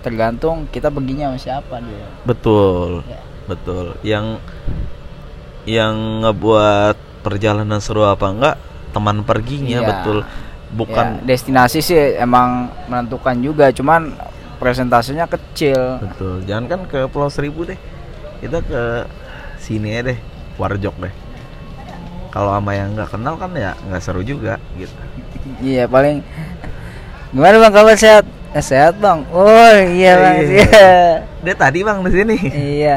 tergantung 0.00 0.64
kita 0.70 0.88
perginya 0.88 1.32
sama 1.34 1.38
siapa 1.40 1.74
dia 1.82 2.06
Betul. 2.22 3.02
Ya. 3.04 3.20
Betul. 3.46 3.86
Yang 4.02 4.26
yang 5.66 6.22
ngebuat 6.22 6.94
perjalanan 7.26 7.82
seru 7.82 8.06
apa 8.06 8.26
enggak 8.30 8.56
teman 8.94 9.26
perginya 9.26 9.82
Iya. 9.82 9.88
betul. 9.90 10.18
Bukan 10.66 11.22
Ya, 11.22 11.34
destinasi 11.34 11.78
sih 11.78 11.98
emang 12.18 12.70
menentukan 12.86 13.34
juga 13.38 13.70
cuman 13.70 14.14
presentasenya 14.58 15.26
kecil 15.26 15.98
betul. 16.00 16.42
Jangan 16.46 16.64
kan 16.66 16.80
ke 16.86 16.98
Pulau 17.10 17.30
Seribu 17.30 17.66
deh. 17.66 17.78
Kita 18.38 18.62
ke 18.62 18.82
sini 19.58 19.94
aja 19.94 20.14
deh, 20.14 20.18
Warjok 20.54 20.96
deh. 21.02 21.14
Kalau 22.36 22.52
sama 22.52 22.76
yang 22.76 22.92
nggak 22.92 23.08
kenal 23.16 23.40
kan 23.40 23.48
ya 23.56 23.72
nggak 23.88 24.02
seru 24.04 24.20
juga 24.20 24.60
gitu. 24.76 24.92
Iya 25.64 25.88
paling 25.88 26.20
Gimana 27.36 27.56
bang 27.58 27.74
kabar 27.74 27.96
sehat? 27.98 28.24
Eh, 28.56 28.64
sehat 28.64 28.96
bang. 28.96 29.26
Oh 29.28 29.76
iya 29.92 30.12
bang. 30.16 30.36
Iya. 30.40 30.64
Iya. 30.64 30.90
Dia 31.44 31.54
tadi 31.58 31.84
bang 31.84 31.98
di 32.00 32.10
sini. 32.16 32.36
Iya. 32.48 32.96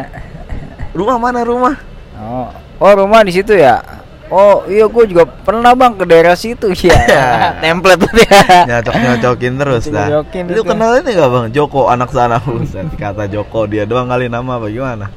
Rumah 0.95 1.17
mana 1.19 1.43
rumah? 1.43 1.75
Oh, 2.15 2.47
oh 2.79 2.93
rumah 3.03 3.25
di 3.25 3.33
situ 3.33 3.57
ya. 3.57 3.81
Oh 4.29 4.61
iya 4.69 4.85
gue 4.85 5.03
juga 5.09 5.25
pernah 5.25 5.73
bang 5.73 5.97
ke 5.97 6.05
daerah 6.05 6.37
situ 6.37 6.71
ya. 6.71 6.95
Template 7.63 7.99
tuh 7.99 8.15
ya. 8.15 8.39
Nyocok 8.69 8.95
nyocokin 8.95 9.53
terus 9.57 9.83
dah. 9.89 10.07
Lu 10.23 10.23
itu. 10.23 10.63
kenal 10.63 10.91
ini 11.01 11.09
gak 11.17 11.29
bang? 11.33 11.45
Joko 11.49 11.89
anak 11.89 12.13
sana 12.13 12.37
Buset, 12.45 12.87
kata 12.95 13.25
Joko 13.25 13.65
dia 13.65 13.89
doang 13.89 14.07
kali 14.07 14.29
nama 14.29 14.61
apa 14.61 14.69
gimana? 14.69 15.09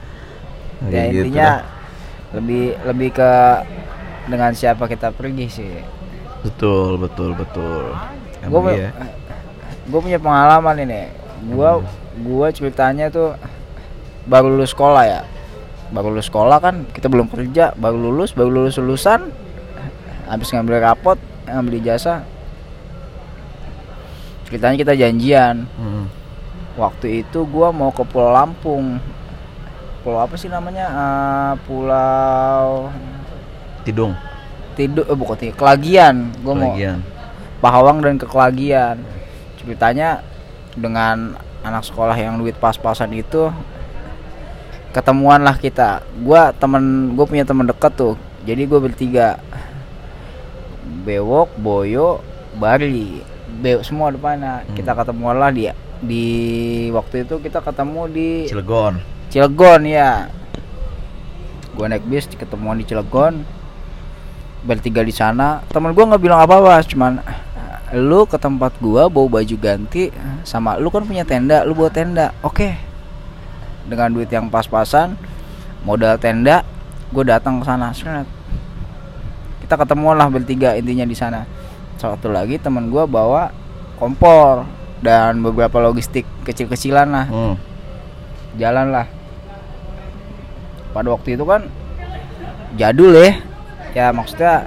Ya 0.91 1.13
gitu 1.13 1.31
intinya 1.31 1.63
dah. 1.63 1.63
lebih 2.35 2.75
lebih 2.91 3.09
ke 3.15 3.31
dengan 4.33 4.57
siapa 4.57 4.89
kita 4.89 5.13
pergi 5.13 5.47
sih. 5.53 5.73
betul 6.43 6.97
betul 6.99 7.37
betul. 7.37 7.93
Gue 8.49 8.91
gue 9.87 10.01
punya 10.01 10.19
pengalaman 10.19 10.75
ini. 10.83 11.03
Gua 11.51 11.83
gua 12.23 12.55
ceritanya 12.55 13.11
tuh 13.11 13.35
baru 14.31 14.55
lulus 14.55 14.71
sekolah 14.71 15.05
ya. 15.05 15.23
Baru 15.91 16.15
lulus 16.15 16.31
sekolah 16.31 16.63
kan 16.63 16.87
kita 16.95 17.11
belum 17.11 17.27
kerja, 17.29 17.75
baru 17.75 17.99
lulus, 17.99 18.31
baru 18.33 18.51
lulus 18.51 18.79
lulusan. 18.79 19.35
Habis 20.31 20.55
ngambil 20.55 20.79
rapot, 20.81 21.19
ngambil 21.51 21.83
ijazah. 21.83 22.23
Ceritanya 24.47 24.77
kita 24.79 24.95
janjian. 24.95 25.67
Hmm. 25.75 26.07
Waktu 26.79 27.27
itu 27.27 27.45
gua 27.45 27.75
mau 27.75 27.91
ke 27.91 28.07
Pulau 28.07 28.33
Lampung. 28.33 29.03
Pulau 30.07 30.23
apa 30.23 30.39
sih 30.39 30.49
namanya? 30.49 30.87
Eh, 30.89 31.53
Pulau 31.67 32.89
Tidung, 33.83 34.15
Tidur 34.79 35.05
eh, 35.05 35.17
bukan 35.17 35.37
Tidung, 35.37 35.59
Kelagian. 35.59 36.33
Gua 36.41 36.55
mau. 36.55 36.75
Pahawang 37.63 38.03
dan 38.03 38.19
ke 38.19 38.27
Kelagian. 38.27 38.99
Ceritanya 39.61 40.23
dengan 40.75 41.39
anak 41.63 41.87
sekolah 41.87 42.17
yang 42.19 42.41
duit 42.41 42.59
pas-pasan 42.59 43.15
itu 43.15 43.53
ketemuan 44.91 45.41
lah 45.43 45.57
kita. 45.57 46.03
Gua 46.21 46.51
temen 46.53 47.15
gue 47.15 47.27
punya 47.27 47.47
temen 47.47 47.67
dekat 47.67 47.93
tuh. 47.95 48.15
Jadi 48.43 48.67
gue 48.67 48.81
bertiga. 48.83 49.39
Bewok, 51.03 51.55
Boyo, 51.59 52.21
Bari. 52.59 53.23
Be 53.63 53.79
semua 53.87 54.11
depannya. 54.11 54.65
Hmm. 54.67 54.75
Kita 54.75 54.97
ketemuan 54.97 55.39
lah 55.39 55.55
di 55.55 55.71
di 56.03 56.27
waktu 56.91 57.23
itu 57.23 57.39
kita 57.39 57.63
ketemu 57.63 58.03
di 58.11 58.29
Cilegon. 58.51 58.99
Cilegon 59.31 59.83
ya. 59.87 60.27
Gua 61.73 61.87
naik 61.89 62.05
bis 62.11 62.27
ketemuan 62.29 62.77
di 62.77 62.85
Cilegon. 62.85 63.62
Bertiga 64.63 65.03
di 65.03 65.11
sana. 65.11 65.63
Temen 65.71 65.91
gua 65.91 66.07
nggak 66.15 66.23
bilang 66.23 66.41
apa-apa, 66.43 66.83
cuman 66.87 67.19
lu 67.93 68.25
ke 68.25 68.41
tempat 68.41 68.73
gua 68.81 69.11
bawa 69.13 69.39
baju 69.43 69.57
ganti 69.61 70.09
sama 70.49 70.81
lu 70.81 70.89
kan 70.89 71.05
punya 71.05 71.27
tenda, 71.27 71.67
lu 71.67 71.75
bawa 71.75 71.91
tenda. 71.93 72.33
Oke. 72.41 72.73
Dengan 73.85 74.15
duit 74.15 74.31
yang 74.31 74.47
pas-pasan, 74.47 75.19
modal 75.83 76.15
tenda, 76.17 76.63
gua 77.11 77.37
datang 77.37 77.59
ke 77.59 77.65
sana. 77.67 77.91
Kita 79.61 79.75
ketemuan 79.75 80.15
lah 80.15 80.31
bertiga 80.31 80.79
intinya 80.79 81.05
di 81.05 81.17
sana. 81.19 81.43
Satu 81.99 82.31
lagi 82.31 82.57
temen 82.63 82.87
gua 82.89 83.05
bawa 83.05 83.51
kompor 83.99 84.67
dan 85.03 85.43
beberapa 85.43 85.83
logistik 85.83 86.23
kecil-kecilan 86.47 87.11
lah 87.11 87.27
Hmm. 87.27 87.55
jalan 88.55 88.91
lah 88.95 89.07
pada 90.95 91.11
waktu 91.11 91.35
itu 91.35 91.43
kan 91.47 91.67
jadul 92.79 93.15
ya 93.15 93.35
ya 93.93 94.11
maksudnya 94.11 94.65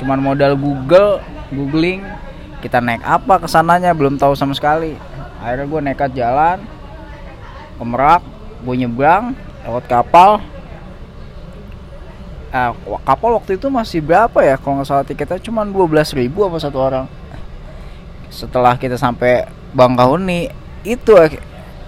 cuman 0.00 0.18
modal 0.20 0.56
Google 0.56 1.20
googling 1.52 2.02
kita 2.64 2.80
naik 2.80 3.04
apa 3.04 3.44
ke 3.44 3.48
sananya 3.48 3.92
belum 3.92 4.16
tahu 4.16 4.32
sama 4.32 4.56
sekali. 4.56 4.96
Akhirnya 5.44 5.68
gue 5.68 5.80
nekat 5.84 6.10
jalan 6.16 6.64
ke 7.76 7.84
Merak 7.84 8.24
gue 8.64 8.74
nyebrang 8.80 9.36
lewat 9.68 9.84
kapal. 9.84 10.40
Wa- 12.88 13.02
kapal 13.04 13.36
waktu 13.36 13.60
itu 13.60 13.68
masih 13.68 14.00
berapa 14.00 14.40
ya? 14.40 14.56
Kalau 14.56 14.80
nggak 14.80 14.88
salah 14.88 15.04
tiketnya 15.04 15.36
cuma 15.44 15.66
12.000 15.68 16.16
ribu 16.24 16.48
apa 16.48 16.56
satu 16.56 16.78
orang. 16.80 17.06
Setelah 18.32 18.80
kita 18.80 18.96
sampai 18.96 19.44
Bangkauni 19.76 20.48
itu 20.86 21.12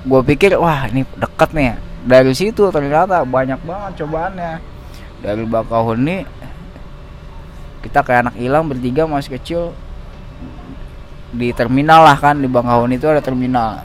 gue 0.06 0.20
pikir 0.22 0.54
wah 0.60 0.86
ini 0.86 1.08
dekat 1.18 1.50
nih 1.56 1.78
dari 2.06 2.30
situ 2.34 2.70
ternyata 2.70 3.26
banyak 3.26 3.58
banget 3.66 4.02
cobaannya 4.02 4.75
dari 5.20 5.44
Bakahuni 5.48 6.26
kita 7.86 8.02
kayak 8.02 8.20
anak 8.26 8.36
hilang 8.42 8.66
bertiga 8.66 9.06
masih 9.06 9.38
kecil. 9.38 9.62
Di 11.30 11.54
terminal 11.54 12.02
lah 12.02 12.18
kan 12.18 12.34
di 12.34 12.50
Bakahuni 12.50 12.98
itu 12.98 13.06
ada 13.06 13.22
terminal. 13.22 13.78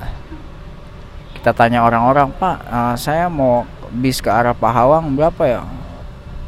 Kita 1.38 1.54
tanya 1.54 1.86
orang-orang 1.86 2.34
pak 2.34 2.58
eh, 2.66 2.96
saya 2.98 3.30
mau 3.30 3.66
bis 3.94 4.18
ke 4.18 4.30
arah 4.34 4.58
Pahawang 4.58 5.14
berapa 5.14 5.44
ya? 5.46 5.62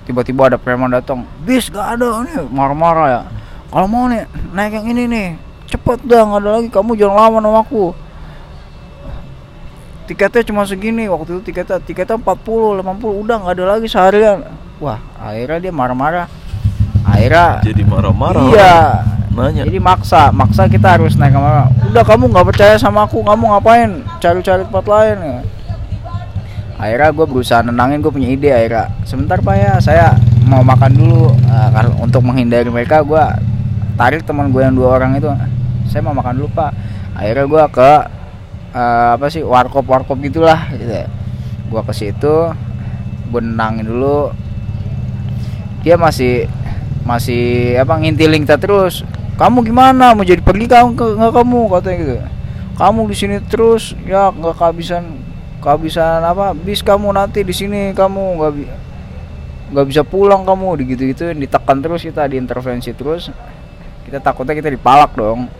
Tiba-tiba 0.10 0.50
ada 0.50 0.58
preman 0.58 0.90
datang 0.90 1.30
bis 1.46 1.70
gak 1.70 1.98
ada 2.00 2.26
nih. 2.26 2.50
Marah-marah 2.50 3.08
ya. 3.08 3.22
Kalau 3.70 3.86
mau 3.86 4.10
nih 4.10 4.26
naik 4.50 4.82
yang 4.82 4.88
ini 4.90 5.04
nih. 5.06 5.28
Cepet 5.70 6.06
dah 6.06 6.26
nggak 6.26 6.42
ada 6.42 6.50
lagi. 6.58 6.70
Kamu 6.74 6.98
jangan 6.98 7.18
lama 7.18 7.38
sama 7.42 7.60
aku. 7.62 7.86
Tiketnya 10.10 10.42
cuma 10.46 10.66
segini 10.66 11.06
waktu 11.06 11.38
itu 11.38 11.54
tiketnya 11.54 11.80
tiketnya 11.80 12.18
40 12.20 12.82
50 12.82 13.24
udah 13.24 13.36
nggak 13.40 13.54
ada 13.56 13.66
lagi 13.78 13.88
seharian 13.88 14.44
wah 14.84 15.00
akhirnya 15.16 15.70
dia 15.70 15.74
marah-marah. 15.74 16.28
Akhirnya 17.04 17.64
Jadi 17.64 17.84
marah-marah. 17.88 18.44
iya. 18.52 18.78
Nanya. 19.34 19.66
jadi 19.66 19.82
maksa 19.82 20.30
maksa 20.30 20.70
kita 20.70 20.94
harus 20.94 21.18
naik 21.18 21.34
sama 21.34 21.66
udah 21.90 22.06
kamu 22.06 22.30
nggak 22.30 22.54
percaya 22.54 22.78
sama 22.78 23.10
aku 23.10 23.26
kamu 23.26 23.50
ngapain 23.50 24.06
cari-cari 24.22 24.62
tempat 24.62 24.86
lain? 24.86 25.18
Ya 25.26 25.38
akhirnya 26.84 27.10
gue 27.16 27.26
berusaha 27.26 27.64
nenangin 27.64 28.04
gue 28.04 28.12
punya 28.12 28.30
ide 28.30 28.52
akhirnya. 28.52 28.92
Sebentar 29.08 29.40
pak 29.40 29.56
ya 29.56 29.74
saya 29.80 30.20
mau 30.46 30.62
makan 30.62 30.92
dulu. 30.94 31.32
Nah, 31.48 31.72
karena 31.72 31.92
untuk 32.04 32.22
menghindari 32.26 32.68
mereka 32.68 33.00
gue 33.02 33.24
tarik 33.96 34.28
teman 34.28 34.52
gue 34.52 34.62
yang 34.62 34.76
dua 34.76 35.00
orang 35.00 35.16
itu. 35.16 35.32
Saya 35.88 36.04
mau 36.04 36.14
makan 36.14 36.44
dulu 36.44 36.50
pak. 36.52 36.72
Akhirnya 37.16 37.46
gue 37.48 37.64
ke 37.72 37.92
eh, 38.76 39.10
apa 39.16 39.26
sih 39.32 39.42
warkop 39.46 39.86
warkop 39.88 40.18
gitulah 40.22 40.70
gitu 40.76 40.92
ya. 40.92 41.08
gue 41.74 41.82
ke 41.90 41.94
situ 41.96 42.54
gue 43.34 43.42
nenangin 43.42 43.90
dulu 43.90 44.30
dia 45.84 46.00
masih 46.00 46.48
masih 47.04 47.76
apa 47.78 48.00
ngintilin 48.00 48.48
kita 48.48 48.56
terus. 48.56 49.04
Kamu 49.36 49.62
gimana? 49.68 50.16
Mau 50.16 50.24
jadi 50.24 50.40
pergi 50.40 50.72
kamu 50.72 50.96
nggak 50.96 51.34
kamu? 51.36 51.62
Katanya 51.78 51.98
gitu. 52.00 52.16
Kamu 52.74 53.00
di 53.06 53.16
sini 53.16 53.38
terus 53.44 53.94
ya 54.08 54.32
nggak 54.32 54.56
kehabisan 54.58 55.20
kehabisan 55.62 56.24
apa 56.26 56.52
bis 56.58 56.82
kamu 56.84 57.14
nanti 57.16 57.46
di 57.46 57.54
sini 57.56 57.96
kamu 57.96 58.24
nggak 58.40 58.54
nggak 59.72 59.86
bisa 59.88 60.02
pulang 60.04 60.44
kamu 60.44 60.84
digitu 60.84 61.08
gituin 61.14 61.40
ditekan 61.40 61.84
terus 61.84 62.02
kita 62.02 62.24
diintervensi 62.26 62.96
terus. 62.96 63.30
Kita 64.08 64.24
takutnya 64.24 64.56
kita 64.56 64.72
dipalak 64.72 65.12
dong. 65.14 65.52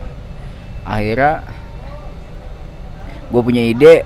Akhirnya 0.88 1.44
gue 3.28 3.40
punya 3.44 3.62
ide 3.64 4.04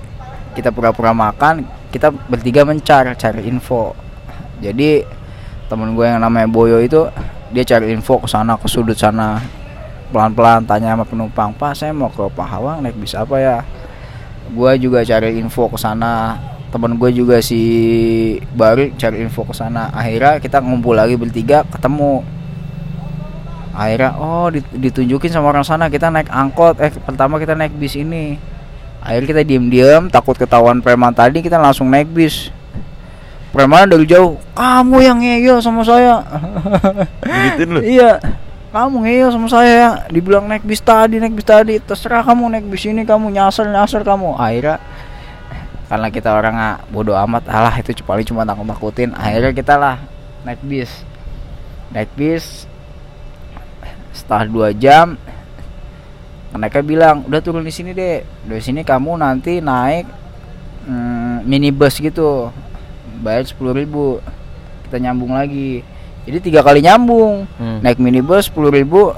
kita 0.57 0.73
pura-pura 0.73 1.13
makan 1.13 1.63
kita 1.93 2.11
bertiga 2.11 2.67
mencar 2.67 3.09
cari 3.15 3.47
info. 3.47 3.95
Jadi 4.59 5.18
temen 5.69 5.93
gue 5.93 6.03
yang 6.03 6.19
namanya 6.19 6.49
Boyo 6.49 6.81
itu 6.81 7.05
dia 7.53 7.63
cari 7.63 7.93
info 7.93 8.17
ke 8.17 8.27
sana 8.27 8.57
ke 8.57 8.65
sudut 8.65 8.97
sana. 8.97 9.37
Pelan-pelan 10.09 10.65
tanya 10.65 10.97
sama 10.97 11.05
penumpang 11.05 11.53
pak 11.53 11.77
saya 11.77 11.93
mau 11.93 12.09
ke 12.09 12.25
Pahawang 12.33 12.81
naik 12.81 12.97
bis 12.97 13.13
apa 13.13 13.37
ya? 13.37 13.57
Gue 14.49 14.73
juga 14.81 15.05
cari 15.05 15.37
info 15.37 15.69
ke 15.69 15.77
sana. 15.77 16.41
Temen 16.73 16.97
gue 16.97 17.09
juga 17.13 17.37
si 17.45 17.61
Bari 18.53 18.97
cari 18.97 19.21
info 19.21 19.45
ke 19.45 19.53
sana. 19.53 19.93
Akhirnya 19.93 20.41
kita 20.41 20.57
ngumpul 20.65 20.97
lagi 20.97 21.13
bertiga 21.13 21.61
ketemu. 21.69 22.25
Akhirnya 23.77 24.17
oh 24.17 24.49
dit- 24.49 24.73
ditunjukin 24.73 25.29
sama 25.29 25.53
orang 25.53 25.61
sana 25.61 25.93
kita 25.93 26.09
naik 26.09 26.33
angkot. 26.33 26.81
Eh 26.81 26.89
pertama 26.89 27.37
kita 27.37 27.53
naik 27.53 27.77
bis 27.77 27.93
ini. 27.93 28.41
Akhirnya 29.05 29.27
kita 29.37 29.41
diem-diem 29.45 30.09
takut 30.09 30.35
ketahuan 30.35 30.81
preman 30.81 31.13
tadi 31.13 31.39
kita 31.39 31.55
langsung 31.61 31.87
naik 31.87 32.09
bis 32.11 32.49
preman 33.49 33.89
dari 33.89 34.05
jauh. 34.05 34.37
Kamu 34.53 34.97
yang 35.01 35.19
ngeyel 35.21 35.57
sama 35.59 35.81
saya. 35.81 36.21
Gituin 37.23 37.69
lu. 37.69 37.79
iya. 37.81 38.21
Kamu 38.69 39.01
ngeyel 39.01 39.33
sama 39.33 39.49
saya 39.49 40.05
dibilang 40.13 40.45
naik 40.45 40.61
bis 40.61 40.81
tadi 40.81 41.17
naik 41.17 41.33
bis 41.33 41.47
tadi. 41.47 41.81
Terserah 41.81 42.21
kamu 42.21 42.53
naik 42.53 42.65
bis 42.69 42.85
ini 42.85 43.01
kamu 43.01 43.33
nyasar 43.33 43.65
nyasar 43.65 44.05
kamu. 44.05 44.37
Akhirnya 44.37 44.77
karena 45.89 46.07
kita 46.13 46.29
orang 46.37 46.55
ah, 46.57 46.75
bodoh 46.93 47.17
amat. 47.17 47.49
Alah 47.49 47.73
itu 47.81 47.97
paling 48.05 48.25
cuma 48.25 48.45
takut 48.45 48.65
takutin 48.69 49.09
akhirnya 49.17 49.51
kita 49.57 49.73
lah 49.73 49.97
naik 50.45 50.61
bis. 50.61 50.91
Naik 51.89 52.13
bis 52.13 52.69
setelah 54.13 54.45
dua 54.45 54.69
jam 54.75 55.17
mereka 56.49 56.81
bilang 56.81 57.23
udah 57.29 57.41
turun 57.45 57.61
di 57.61 57.69
sini 57.69 57.93
deh 57.93 58.25
dari 58.45 58.61
sini 58.61 58.81
kamu 58.81 59.21
nanti 59.21 59.61
naik 59.61 60.09
mm, 60.89 61.45
minibus 61.45 62.01
gitu 62.01 62.49
bayar 63.19 63.43
sepuluh 63.45 63.75
ribu. 63.75 64.23
Kita 64.87 64.97
nyambung 64.97 65.35
lagi. 65.35 65.85
Jadi 66.25 66.37
tiga 66.51 66.61
kali 66.61 66.83
nyambung. 66.83 67.45
Hmm. 67.57 67.79
naik 67.81 67.97
minibus 67.97 68.47
sepuluh 68.49 68.69
ribu 68.69 69.13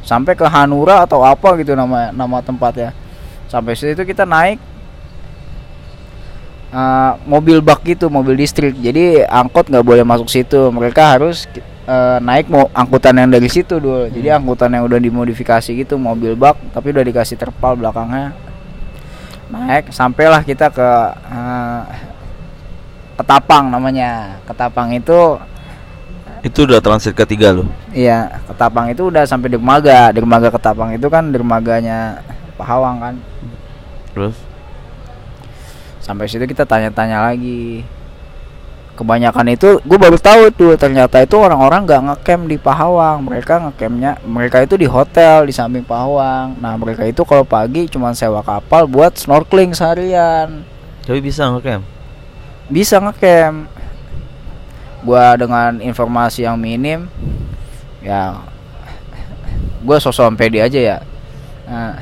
sampai 0.00 0.32
ke 0.32 0.46
Hanura 0.48 1.04
atau 1.04 1.20
apa 1.20 1.56
gitu 1.60 1.76
nama 1.76 2.10
nama 2.10 2.40
tempatnya. 2.40 2.96
Sampai 3.50 3.74
situ 3.76 4.00
kita 4.06 4.24
naik 4.24 4.58
eh, 6.70 7.12
mobil 7.26 7.58
bak 7.60 7.82
gitu 7.82 8.06
mobil 8.06 8.38
distrik 8.38 8.78
jadi 8.78 9.26
angkot 9.26 9.68
nggak 9.68 9.84
boleh 9.84 10.04
masuk 10.06 10.30
situ. 10.30 10.70
Mereka 10.70 11.18
harus 11.18 11.44
eh, 11.84 12.18
naik 12.22 12.48
mau 12.48 12.70
angkutan 12.72 13.16
yang 13.20 13.28
dari 13.28 13.48
situ 13.50 13.76
dulu. 13.76 14.08
Jadi 14.08 14.28
angkutan 14.32 14.72
yang 14.72 14.88
udah 14.88 14.96
dimodifikasi 14.96 15.70
gitu 15.76 16.00
mobil 16.00 16.32
bak 16.38 16.56
tapi 16.72 16.94
udah 16.94 17.04
dikasih 17.04 17.36
terpal 17.36 17.76
belakangnya. 17.76 18.32
Naik 19.50 19.90
sampailah 19.90 20.46
kita 20.46 20.70
ke 20.70 20.88
eh, 21.28 21.82
Ketapang 23.20 23.68
namanya 23.68 24.40
Ketapang 24.48 24.96
itu 24.96 25.36
Itu 26.40 26.64
udah 26.64 26.80
transit 26.80 27.12
ketiga 27.12 27.52
lu. 27.52 27.68
Iya, 27.92 28.40
Ketapang 28.48 28.88
itu 28.88 29.12
udah 29.12 29.28
sampai 29.28 29.52
dermaga. 29.52 30.08
Dermaga 30.08 30.48
Ketapang 30.48 30.96
itu 30.96 31.04
kan 31.12 31.28
dermaganya 31.28 32.24
Pahawang 32.56 32.96
kan. 32.96 33.14
Terus 34.16 34.36
Sampai 36.00 36.32
situ 36.32 36.48
kita 36.48 36.64
tanya-tanya 36.64 37.28
lagi. 37.28 37.84
Kebanyakan 38.96 39.52
itu 39.52 39.80
gue 39.84 39.98
baru 40.00 40.16
tahu 40.16 40.52
tuh 40.52 40.74
ternyata 40.80 41.24
itu 41.24 41.36
orang-orang 41.36 41.84
nggak 41.84 42.02
ngecamp 42.08 42.42
di 42.48 42.56
Pahawang. 42.56 43.20
Mereka 43.20 43.60
ngecampnya 43.68 44.16
mereka 44.24 44.64
itu 44.64 44.80
di 44.80 44.88
hotel 44.88 45.44
di 45.44 45.52
samping 45.52 45.84
Pahawang. 45.84 46.56
Nah 46.56 46.72
mereka 46.80 47.04
itu 47.04 47.20
kalau 47.28 47.44
pagi 47.44 47.84
cuma 47.84 48.16
sewa 48.16 48.40
kapal 48.40 48.88
buat 48.88 49.12
snorkeling 49.16 49.76
seharian. 49.76 50.64
tapi 51.04 51.20
bisa 51.20 51.48
ngecamp. 51.52 51.99
Bisa 52.70 53.02
ngecamp. 53.02 53.66
Gua 55.02 55.34
dengan 55.34 55.80
informasi 55.82 56.44
yang 56.44 56.60
minim 56.60 57.08
ya 58.00 58.36
gue 59.80 59.96
sosok 60.00 60.36
pede 60.36 60.60
aja 60.60 60.80
ya. 60.80 60.98
Nah, 61.68 61.96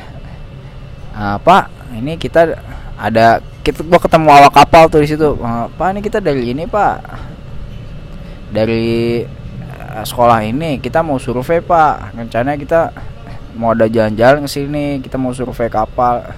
ah, 1.15 1.37
pak 1.39 1.71
ini 1.95 2.19
kita 2.19 2.59
ada 2.99 3.39
kita 3.63 3.87
gua 3.87 4.03
ketemu 4.03 4.29
awak 4.31 4.53
kapal 4.55 4.91
tuh 4.91 5.03
di 5.03 5.09
situ. 5.11 5.39
"Ah, 5.43 5.71
pak 5.71 5.95
ini 5.95 6.01
kita 6.03 6.19
dari 6.19 6.51
ini 6.51 6.67
pak. 6.67 7.07
Dari 8.51 9.23
eh, 9.63 10.03
sekolah 10.03 10.43
ini 10.43 10.83
kita 10.83 11.07
mau 11.07 11.23
survei 11.23 11.63
pak. 11.63 12.19
Rencananya 12.19 12.59
kita 12.59 12.81
mau 13.59 13.75
ada 13.75 13.87
jalan-jalan 13.91 14.47
ke 14.47 14.51
sini 14.51 14.87
kita 15.03 15.19
mau 15.19 15.31
survei 15.31 15.71
kapal. 15.71 16.35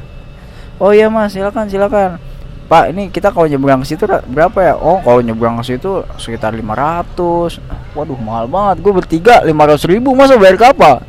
Oh 0.80 0.92
iya 0.92 1.08
mas 1.12 1.32
silakan 1.36 1.68
silakan 1.68 2.29
pak 2.70 2.94
ini 2.94 3.10
kita 3.10 3.34
kalau 3.34 3.44
nyebrang 3.44 3.82
ke 3.82 3.90
situ 3.90 4.06
ra- 4.06 4.22
berapa 4.22 4.54
ya? 4.62 4.74
Oh 4.78 5.02
kalau 5.02 5.18
nyebrang 5.18 5.58
ke 5.58 5.66
situ 5.66 6.06
sekitar 6.14 6.54
500 6.54 7.58
waduh 7.92 8.14
mahal 8.16 8.46
banget. 8.46 8.78
Gue 8.78 8.94
bertiga 8.94 9.42
500 9.42 9.90
ribu. 9.90 10.14
Masa 10.14 10.38
bayar 10.38 10.54
kapal? 10.54 11.02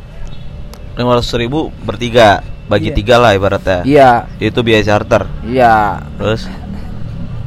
Lima 0.92 1.16
ratus 1.16 1.32
ribu 1.34 1.70
bertiga, 1.82 2.42
bagi 2.66 2.90
Iya. 2.90 2.98
tiga 2.98 3.16
lah 3.16 3.32
ibaratnya. 3.32 3.86
iya. 3.86 4.26
Itu 4.36 4.60
biaya 4.60 4.82
charter. 4.82 5.30
iya. 5.46 6.02
Terus? 6.18 6.50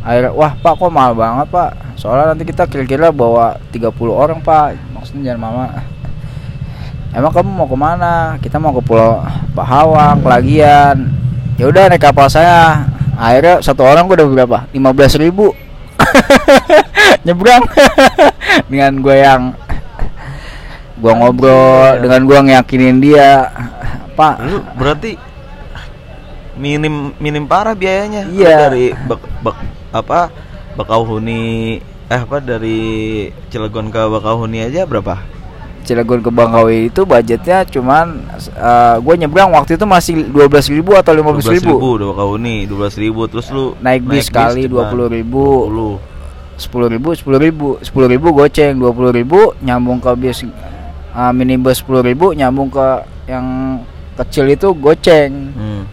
Akhirnya 0.00 0.30
wah 0.30 0.54
pak 0.54 0.72
kok 0.74 0.88
mahal 0.88 1.12
banget 1.12 1.50
pak? 1.50 1.70
Soalnya 1.98 2.32
nanti 2.32 2.46
kita 2.46 2.64
kira-kira 2.64 3.10
bawa 3.10 3.58
30 3.68 3.90
orang 4.14 4.38
pak. 4.38 4.78
Maksudnya 4.90 5.34
jangan 5.34 5.42
mama. 5.42 5.64
Emang 7.10 7.30
kamu 7.30 7.50
mau 7.50 7.66
ke 7.66 7.74
mana? 7.74 8.14
Kita 8.38 8.58
mau 8.58 8.70
ke 8.70 8.82
pulau 8.82 9.22
Pahawang 9.54 10.18
Kelagian 10.18 11.14
ya 11.54 11.70
udah 11.70 11.86
naik 11.86 12.02
kapal 12.02 12.26
saya 12.26 12.82
akhirnya 13.16 13.54
satu 13.62 13.82
orang 13.86 14.06
gua 14.06 14.16
udah 14.22 14.28
berapa 14.28 14.58
15.000 14.74 15.24
ribu 15.24 15.46
nyebrang 17.26 17.64
dengan 18.70 18.92
gue 19.00 19.16
yang 19.16 19.42
gua 20.98 21.12
ngobrol 21.16 22.02
dengan 22.02 22.20
gua 22.26 22.38
ngeyakinin 22.44 22.98
dia 22.98 23.50
pak 24.14 24.42
lu 24.44 24.62
berarti 24.78 25.34
minim 26.58 27.14
minim 27.18 27.44
parah 27.44 27.74
biayanya. 27.74 28.26
Lu 28.26 28.42
Iya. 28.42 28.70
Dari 28.70 28.86
bak, 28.94 29.20
bak 29.42 29.56
apa? 29.90 30.30
Bakauhuni 30.74 31.78
eh 32.10 32.20
apa 32.20 32.38
dari 32.42 33.30
Cilegon 33.50 33.90
ke 33.90 34.00
Bakauhuni 34.10 34.66
aja 34.66 34.86
berapa? 34.86 35.22
Cilegon 35.84 36.18
ke 36.18 36.30
Bangkawi 36.30 36.88
itu 36.88 37.04
budgetnya 37.04 37.62
cuman 37.64 38.24
eh 38.50 38.96
gue 38.98 39.14
nyebrang 39.16 39.52
waktu 39.52 39.76
itu 39.76 39.84
masih 39.84 40.26
12.000 40.26 40.80
atau 40.96 41.12
15.000 41.12 41.54
ribu 41.54 41.74
udah 41.94 42.06
Bakauhuni, 42.10 42.64
12 42.64 42.72
ribu 42.98 43.20
terus 43.26 43.46
lu 43.48 43.76
naik 43.78 44.02
bis 44.02 44.26
kali 44.26 44.64
cuman 44.64 44.88
20 44.90 45.16
ribu 45.16 45.44
20. 46.56 46.56
10 46.56 46.88
ribu 46.88 47.08
10 47.12 47.36
ribu 47.36 47.66
10 47.78 47.92
ribu 48.08 48.26
goceng 48.32 48.72
20 48.74 49.10
ribu 49.12 49.38
nyambung 49.60 49.98
ke 49.98 50.10
bis 50.14 50.42
eh, 50.42 51.32
minibus 51.32 51.82
10 51.82 52.00
ribu 52.02 52.30
nyambung 52.30 52.68
ke 52.68 52.88
yang 53.26 53.78
kecil 54.14 54.46
itu 54.46 54.72
goceng 54.72 55.52
Hmm. 55.52 55.84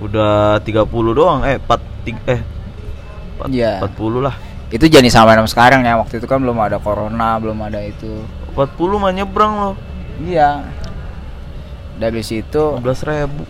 Udah 0.00 0.58
30 0.58 0.84
doang 1.12 1.44
eh 1.44 1.56
4 1.56 1.76
tiga, 2.02 2.20
eh 2.26 2.40
Empat- 3.36 3.48
Iya. 3.48 3.80
40 3.80 4.20
lah 4.20 4.34
itu 4.70 4.86
jadi 4.86 5.06
sampai 5.06 5.34
sama 5.34 5.46
sekarang 5.46 5.82
ya 5.82 5.96
waktu 5.96 6.16
itu 6.16 6.26
kan 6.26 6.38
belum 6.38 6.54
ada 6.56 6.78
corona 6.78 7.36
belum 7.36 7.58
ada 7.60 7.82
itu 7.82 8.22
40 8.54 9.02
mah 9.02 9.12
nyebrang 9.14 9.52
loh. 9.56 9.74
Iya. 10.20 10.66
Dari 12.00 12.22
situ 12.24 12.80
15 12.80 13.08
ribu. 13.08 13.44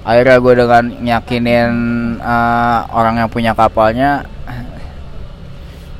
akhirnya 0.00 0.40
gue 0.40 0.54
dengan 0.56 0.84
nyakinin 1.04 1.72
eh, 2.16 2.80
orang 2.88 3.20
yang 3.20 3.28
punya 3.28 3.52
kapalnya 3.52 4.24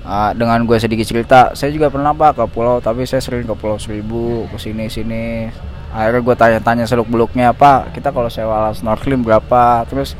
eh, 0.09 0.31
dengan 0.33 0.64
gue 0.64 0.81
sedikit 0.81 1.05
cerita 1.05 1.53
saya 1.53 1.68
juga 1.68 1.92
pernah 1.92 2.16
pak 2.16 2.40
ke 2.40 2.44
pulau 2.48 2.81
tapi 2.81 3.05
saya 3.05 3.20
sering 3.20 3.44
ke 3.44 3.53
pulau 3.53 3.76
seribu 3.76 4.48
ke 4.48 4.57
sini 4.57 4.88
sini. 4.88 5.53
Akhirnya 5.90 6.20
gue 6.22 6.37
tanya-tanya 6.38 6.85
seluk 6.87 7.11
beluknya 7.11 7.50
apa 7.50 7.90
kita 7.92 8.14
kalau 8.14 8.31
sewa 8.31 8.70
alat 8.70 8.79
snorkeling 8.79 9.20
berapa? 9.26 9.85
Terus 9.90 10.14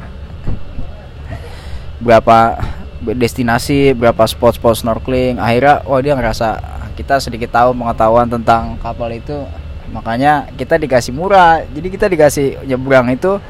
berapa 2.02 2.59
destinasi 3.00 3.96
berapa 3.96 4.28
spot-spot 4.28 4.76
snorkeling? 4.76 5.40
Akhirnya 5.40 5.80
wah 5.87 6.02
dia 6.04 6.18
ngerasa 6.18 6.79
kita 6.96 7.22
sedikit 7.22 7.50
tahu 7.53 7.76
pengetahuan 7.76 8.26
tentang 8.26 8.76
kapal 8.81 9.11
itu 9.11 9.46
makanya 9.90 10.46
kita 10.55 10.79
dikasih 10.79 11.11
murah 11.11 11.66
jadi 11.66 11.88
kita 11.90 12.07
dikasih 12.07 12.62
nyebrang 12.66 13.11
itu 13.11 13.42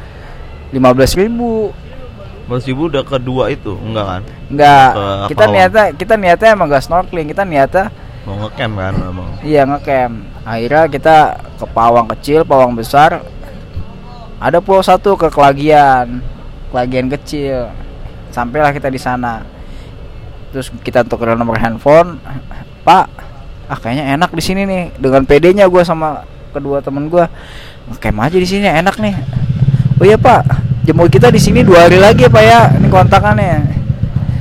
15.000 0.73 1.29
ribu 1.29 1.75
15 2.51 2.69
ribu 2.73 2.83
udah 2.91 3.05
kedua 3.07 3.47
itu 3.53 3.79
enggak 3.79 4.07
kan 4.07 4.23
Enggak, 4.51 4.91
Ke 4.91 5.03
kita 5.31 5.45
niatnya 5.47 5.85
kita 5.95 6.15
niatnya 6.19 6.49
emang 6.59 6.67
gak 6.67 6.83
snorkeling, 6.83 7.31
kita 7.31 7.47
niatnya 7.47 7.87
mau 8.27 8.37
ngecamp 8.37 8.75
kan 8.77 8.95
memang 8.99 9.29
iya 9.47 9.63
ngecamp. 9.65 10.15
Akhirnya 10.45 10.85
kita 10.89 11.17
ke 11.61 11.67
pawang 11.71 12.09
kecil, 12.17 12.43
pawang 12.49 12.73
besar. 12.73 13.21
Ada 14.41 14.65
pulau 14.65 14.81
satu 14.81 15.21
ke 15.21 15.29
Kelagian, 15.29 16.25
Kelagian 16.73 17.13
kecil. 17.13 17.69
Sampailah 18.33 18.73
kita 18.73 18.89
di 18.89 18.97
sana. 18.97 19.45
Terus 20.51 20.73
kita 20.81 21.05
tukeran 21.05 21.37
nomor 21.37 21.61
handphone. 21.61 22.17
Pak, 22.83 23.07
ah 23.71 23.79
kayaknya 23.79 24.19
enak 24.19 24.31
di 24.35 24.43
sini 24.43 24.67
nih. 24.67 24.83
Dengan 24.99 25.23
PD-nya 25.23 25.71
gue 25.71 25.83
sama 25.87 26.27
kedua 26.51 26.83
temen 26.83 27.07
gue 27.07 27.23
ngecamp 27.95 28.19
aja 28.27 28.37
di 28.37 28.49
sini 28.49 28.67
enak 28.67 28.99
nih. 28.99 29.15
Oh 30.01 30.05
iya 30.09 30.19
Pak, 30.19 30.43
jemur 30.83 31.07
kita 31.07 31.31
di 31.31 31.39
sini 31.39 31.63
dua 31.63 31.87
hari 31.87 32.03
lagi 32.03 32.27
ya 32.27 32.31
Pak 32.33 32.43
ya. 32.43 32.61
Ini 32.75 32.89
kontakannya. 32.91 33.55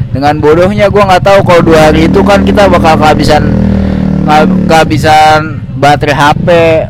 Dengan 0.09 0.41
bodohnya 0.41 0.89
gua 0.89 1.05
nggak 1.05 1.21
tahu 1.21 1.39
kalau 1.45 1.61
dua 1.61 1.93
hari 1.93 2.09
itu 2.09 2.25
kan 2.25 2.41
kita 2.41 2.65
bakal 2.65 2.97
kehabisan 2.97 3.45
kehabisan 4.65 5.61
baterai 5.77 6.17
HP 6.17 6.47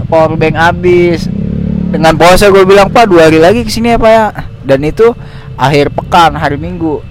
power 0.08 0.40
bank 0.40 0.56
habis. 0.56 1.28
Dengan 1.90 2.14
pause 2.16 2.46
gue 2.48 2.64
bilang 2.70 2.94
pak 2.94 3.10
dua 3.10 3.28
hari 3.28 3.42
lagi 3.42 3.66
ke 3.66 3.72
sini 3.74 3.92
ya 3.92 3.98
pak 4.00 4.12
ya. 4.14 4.26
Dan 4.64 4.86
itu 4.86 5.12
akhir 5.60 5.92
pekan 5.92 6.38
hari 6.38 6.56
minggu. 6.56 7.04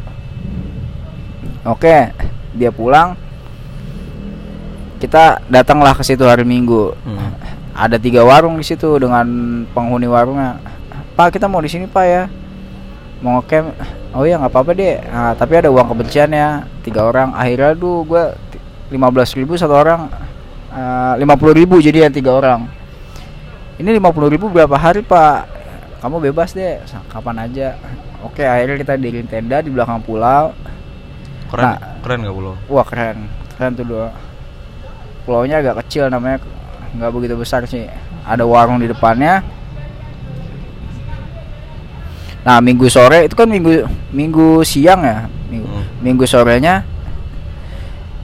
Oke 1.68 2.14
dia 2.56 2.72
pulang 2.72 3.14
kita 4.98 5.40
datanglah 5.46 5.94
ke 5.94 6.02
situ 6.02 6.26
hari 6.26 6.42
minggu. 6.44 6.92
Hmm. 7.06 7.32
ada 7.78 7.94
tiga 7.94 8.26
warung 8.26 8.58
di 8.58 8.66
situ 8.66 8.98
dengan 8.98 9.22
penghuni 9.70 10.10
warungnya. 10.10 10.58
Pak 11.14 11.38
kita 11.38 11.46
mau 11.46 11.62
di 11.62 11.70
sini 11.70 11.86
pak 11.86 12.04
ya. 12.04 12.22
Mau 13.22 13.38
ngecamp 13.38 13.70
oh 14.18 14.26
ya 14.26 14.34
nggak 14.38 14.50
apa-apa 14.50 14.70
deh 14.74 14.98
Nah, 15.10 15.34
tapi 15.38 15.58
ada 15.62 15.70
uang 15.70 15.86
kebencian 15.94 16.30
ya. 16.34 16.66
Tiga 16.82 17.06
orang. 17.06 17.30
Akhirnya 17.38 17.78
tuh 17.78 18.02
gue 18.02 18.24
lima 18.90 19.14
belas 19.14 19.30
ribu 19.30 19.54
satu 19.54 19.78
orang. 19.78 20.10
Eh, 20.74 21.12
lima 21.22 21.38
puluh 21.38 21.54
ribu 21.54 21.78
jadi 21.78 22.10
yang 22.10 22.14
tiga 22.14 22.34
orang. 22.34 22.66
Ini 23.78 23.94
lima 23.94 24.10
puluh 24.10 24.26
ribu 24.26 24.50
berapa 24.50 24.74
hari 24.74 25.06
pak? 25.06 25.46
Kamu 26.02 26.18
bebas 26.18 26.58
deh 26.58 26.82
kapan 27.14 27.46
aja. 27.46 27.78
Oke 28.26 28.42
akhirnya 28.42 28.74
kita 28.74 28.94
diriin 28.98 29.30
tenda 29.30 29.62
di 29.62 29.70
belakang 29.70 30.02
pulau. 30.02 30.50
Keren 31.46 31.62
Nah. 31.62 31.78
keren 32.02 32.26
gak 32.26 32.34
pulau? 32.34 32.54
wah 32.66 32.82
keren. 32.82 33.30
Keren 33.54 33.72
tuh 33.78 33.86
dua 33.86 34.10
pulaunya 35.28 35.60
agak 35.60 35.84
kecil 35.84 36.08
namanya 36.08 36.40
nggak 36.96 37.12
begitu 37.12 37.36
besar 37.36 37.68
sih. 37.68 37.84
Ada 38.24 38.48
warung 38.48 38.80
di 38.80 38.88
depannya. 38.88 39.44
Nah 42.48 42.64
minggu 42.64 42.88
sore 42.88 43.28
itu 43.28 43.36
kan 43.36 43.44
minggu 43.44 43.84
minggu 44.08 44.64
siang 44.64 45.04
ya? 45.04 45.28
Minggu, 45.52 45.68
Hmm. 45.68 45.84
minggu 46.00 46.24
sorenya 46.24 46.84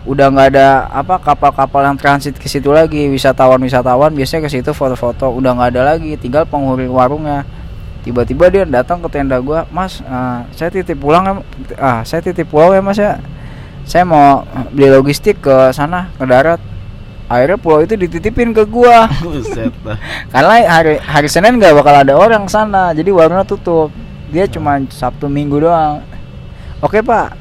udah 0.04 0.28
nggak 0.28 0.48
ada 0.52 0.84
apa 0.92 1.16
kapal-kapal 1.16 1.80
yang 1.84 1.96
transit 2.00 2.36
ke 2.40 2.48
situ 2.48 2.72
lagi. 2.72 3.08
Wisatawan-wisatawan 3.12 4.16
biasanya 4.16 4.48
ke 4.48 4.50
situ 4.52 4.72
foto-foto 4.72 5.28
udah 5.28 5.52
nggak 5.60 5.70
ada 5.76 5.82
lagi. 5.96 6.16
Tinggal 6.16 6.48
penghuni 6.48 6.88
warungnya. 6.88 7.44
Tiba-tiba 8.04 8.52
dia 8.52 8.64
datang 8.68 9.00
ke 9.00 9.08
tenda 9.08 9.40
gua 9.40 9.64
mas 9.72 10.00
eh, 10.04 10.40
saya 10.52 10.68
titip 10.68 11.00
pulang 11.00 11.24
ya 11.24 11.32
ah 11.80 11.98
saya 12.04 12.20
titip 12.20 12.48
pulau 12.48 12.72
ya 12.72 12.80
mas 12.80 12.96
ya. 13.00 13.20
Saya 13.84 14.08
mau 14.08 14.44
beli 14.72 14.88
logistik 14.88 15.44
ke 15.44 15.72
sana 15.76 16.08
ke 16.16 16.24
darat 16.24 16.56
akhirnya 17.24 17.56
pulau 17.56 17.80
itu 17.80 17.96
dititipin 17.96 18.52
ke 18.52 18.64
gua. 18.68 19.08
Karena 20.32 20.54
hari 20.68 21.00
hari 21.00 21.28
Senin 21.28 21.56
nggak 21.56 21.74
bakal 21.76 21.94
ada 22.04 22.14
orang 22.16 22.44
sana 22.48 22.92
jadi 22.92 23.08
warungnya 23.10 23.46
tutup. 23.48 23.88
Dia 24.28 24.50
cuma 24.50 24.82
Sabtu 24.90 25.30
Minggu 25.30 25.62
doang. 25.62 26.02
Oke 26.84 27.00
pak. 27.00 27.36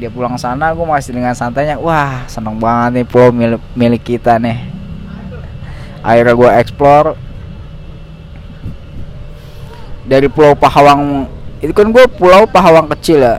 Dia 0.00 0.10
pulang 0.10 0.34
sana 0.34 0.74
gue 0.74 0.82
masih 0.82 1.14
dengan 1.14 1.36
santainya. 1.36 1.78
Wah 1.78 2.26
seneng 2.26 2.58
banget 2.58 3.02
nih 3.02 3.06
pulau 3.06 3.30
milik, 3.30 3.62
milik 3.78 4.02
kita 4.02 4.34
nih. 4.40 4.58
Akhirnya 6.02 6.34
gue 6.34 6.50
explore. 6.58 7.08
Dari 10.02 10.26
pulau 10.26 10.58
Pahawang 10.58 11.30
itu 11.62 11.70
kan 11.70 11.86
gue 11.94 12.04
pulau 12.18 12.42
Pahawang 12.50 12.90
kecil 12.98 13.22
ya. 13.22 13.38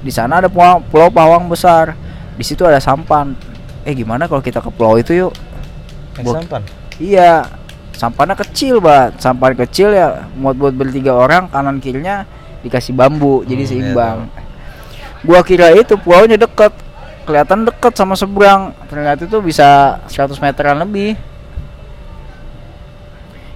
Di 0.00 0.08
sana 0.08 0.40
ada 0.40 0.48
pulau, 0.48 0.80
pulau 0.88 1.12
Pahawang 1.12 1.52
besar. 1.52 1.92
Di 2.40 2.44
situ 2.48 2.64
ada 2.64 2.80
sampan 2.80 3.36
eh 3.82 3.94
gimana 3.94 4.26
kalau 4.26 4.38
kita 4.38 4.62
ke 4.62 4.70
pulau 4.70 4.94
itu 4.96 5.12
yuk 5.16 5.32
Buat- 6.20 6.44
sampan 6.44 6.62
Iya, 7.00 7.48
sampannya 7.96 8.36
kecil 8.36 8.78
banget. 8.78 9.16
Sampan 9.18 9.56
kecil 9.56 9.90
ya, 9.90 10.28
muat 10.36 10.54
buat 10.54 10.70
bertiga 10.70 11.16
orang, 11.16 11.48
kanan 11.48 11.80
kirinya 11.80 12.28
dikasih 12.62 12.94
bambu, 12.94 13.42
jadi 13.42 13.64
Hmm, 13.64 13.70
seimbang. 13.72 14.18
Gua 15.24 15.40
kira 15.42 15.72
itu 15.72 15.96
pulaunya 15.98 16.36
deket, 16.36 16.70
kelihatan 17.24 17.64
deket 17.64 17.96
sama 17.96 18.14
seberang. 18.14 18.76
Ternyata 18.86 19.24
itu 19.24 19.40
bisa 19.40 19.98
100 20.06 20.36
meteran 20.38 20.78
lebih. 20.78 21.16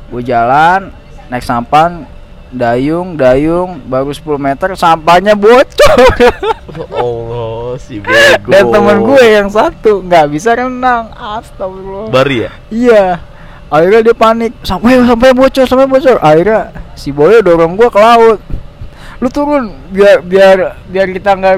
Gue 0.07 0.23
jalan, 0.23 0.91
naik 1.29 1.43
sampan, 1.43 2.07
dayung, 2.53 3.19
dayung, 3.19 3.83
baru 3.87 4.11
10 4.15 4.39
meter, 4.39 4.69
sampahnya 4.79 5.35
bocor. 5.35 5.99
Allah 6.93 7.81
si 7.81 7.99
bego 7.99 8.49
Dan 8.53 8.69
temen 8.69 8.99
gue 9.03 9.25
yang 9.25 9.49
satu 9.49 10.05
nggak 10.05 10.27
bisa 10.31 10.55
renang, 10.55 11.11
astagfirullah. 11.15 12.13
Bari 12.13 12.37
ya 12.47 12.51
Iya. 12.69 13.07
Akhirnya 13.67 14.01
dia 14.07 14.15
panik. 14.15 14.53
Sampai 14.63 15.03
sampai 15.03 15.31
bocor, 15.35 15.67
sampai 15.67 15.87
bocor. 15.91 16.17
Akhirnya 16.23 16.71
si 16.95 17.11
Boyo 17.11 17.43
dorong 17.43 17.75
gua 17.75 17.91
ke 17.91 17.99
laut. 17.99 18.39
Lu 19.19 19.29
turun 19.33 19.75
biar 19.91 20.23
biar 20.23 20.79
biar 20.87 21.07
kita 21.11 21.35
nggak 21.35 21.55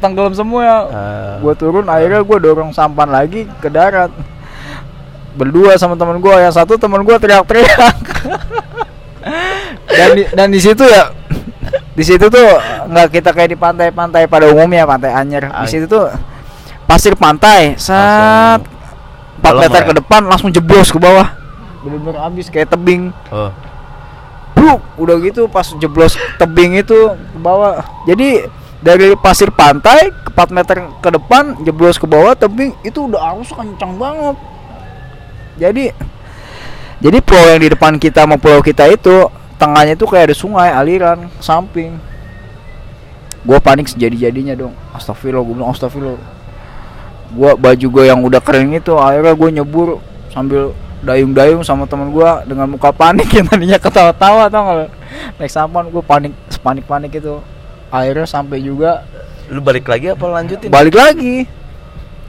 tenggelam 0.00 0.32
semua 0.32 0.60
ya. 0.64 0.78
Ah. 0.88 1.34
Gua 1.44 1.52
turun 1.52 1.84
akhirnya 1.84 2.24
gua 2.24 2.38
dorong 2.40 2.72
sampan 2.72 3.12
lagi 3.12 3.44
ke 3.60 3.68
darat. 3.68 4.08
Berdua 5.36 5.76
sama 5.78 5.94
teman 5.94 6.18
gua, 6.18 6.42
yang 6.42 6.50
satu 6.50 6.74
teman 6.80 7.04
gua 7.04 7.20
teriak-teriak. 7.20 7.96
dan 9.90 10.08
di, 10.14 10.22
dan 10.30 10.48
di 10.50 10.60
situ 10.62 10.84
ya 10.86 11.10
di 11.90 12.04
situ 12.06 12.26
tuh 12.30 12.46
nggak 12.88 13.08
kita 13.12 13.30
kayak 13.34 13.50
di 13.52 13.58
pantai-pantai 13.58 14.24
pada 14.30 14.48
umumnya 14.48 14.88
pantai 14.88 15.12
Anyer. 15.12 15.50
Di 15.66 15.68
situ 15.68 15.84
tuh 15.90 16.08
pasir 16.88 17.14
pantai 17.14 17.76
saat 17.76 18.62
4 19.38 19.44
Dalam 19.44 19.60
meter 19.62 19.80
lah 19.80 19.88
ke 19.88 19.92
ya? 19.94 19.98
depan 20.02 20.20
langsung 20.26 20.50
jeblos 20.50 20.88
ke 20.90 20.98
bawah. 20.98 21.28
Bener-bener 21.84 22.20
habis 22.20 22.48
kayak 22.48 22.72
tebing. 22.72 23.14
Oh. 23.32 23.52
Bruk, 24.56 24.80
udah 25.00 25.16
gitu 25.24 25.48
pas 25.48 25.64
jeblos 25.80 26.18
tebing 26.36 26.76
itu 26.80 26.98
ke 27.14 27.38
bawah. 27.40 27.84
Jadi 28.04 28.44
dari 28.80 29.12
pasir 29.16 29.52
pantai 29.52 30.08
ke 30.08 30.30
4 30.32 30.56
meter 30.56 30.76
ke 31.04 31.10
depan 31.12 31.58
jeblos 31.64 32.00
ke 32.00 32.06
bawah 32.08 32.32
tebing 32.32 32.72
itu 32.80 33.06
udah 33.06 33.36
arus 33.36 33.52
kencang 33.52 33.96
banget. 34.00 34.36
Jadi 35.60 35.84
jadi 37.00 37.18
pulau 37.24 37.46
yang 37.56 37.60
di 37.64 37.68
depan 37.72 37.96
kita 37.96 38.28
sama 38.28 38.36
pulau 38.36 38.60
kita 38.60 38.84
itu 38.92 39.39
tengahnya 39.60 39.92
itu 39.92 40.08
kayak 40.08 40.32
ada 40.32 40.36
sungai 40.36 40.72
aliran 40.72 41.28
samping. 41.38 42.00
Gue 43.44 43.60
panik 43.60 43.88
sejadi-jadinya 43.92 44.56
dong. 44.56 44.72
Astagfirullah 44.96 45.44
gue 45.44 45.54
bilang 45.54 45.70
astagfirullah. 45.72 46.24
Gue 47.36 47.50
baju 47.54 47.86
gue 47.92 48.04
yang 48.08 48.20
udah 48.24 48.40
kering 48.40 48.80
itu 48.80 48.96
akhirnya 48.96 49.36
gue 49.36 49.48
nyebur 49.60 49.88
sambil 50.32 50.72
dayung-dayung 51.00 51.64
sama 51.64 51.84
teman 51.84 52.12
gue 52.12 52.30
dengan 52.48 52.68
muka 52.68 52.92
panik 52.92 53.28
yang 53.32 53.48
tadinya 53.48 53.80
ketawa-tawa 53.80 54.52
tau 54.52 54.62
gak 54.68 54.92
naik 55.40 55.48
sampan 55.52 55.88
gue 55.92 56.02
panik 56.02 56.32
sepanik-panik 56.48 57.12
itu. 57.20 57.38
Akhirnya 57.92 58.24
sampai 58.24 58.64
juga 58.64 59.04
lu 59.52 59.60
balik 59.60 59.84
lagi 59.84 60.16
apa 60.16 60.24
lanjutin? 60.24 60.72
Balik 60.72 60.96
lagi. 60.96 61.44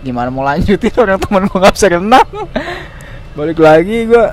Gimana 0.03 0.27
mau 0.27 0.43
lanjutin? 0.43 0.91
Orang 1.01 1.17
teman 1.23 1.47
gue 1.47 1.57
nggak 1.57 1.73
bisa 1.79 1.87
renang 1.87 2.29
balik 3.31 3.63
lagi 3.63 4.11
gue 4.11 4.25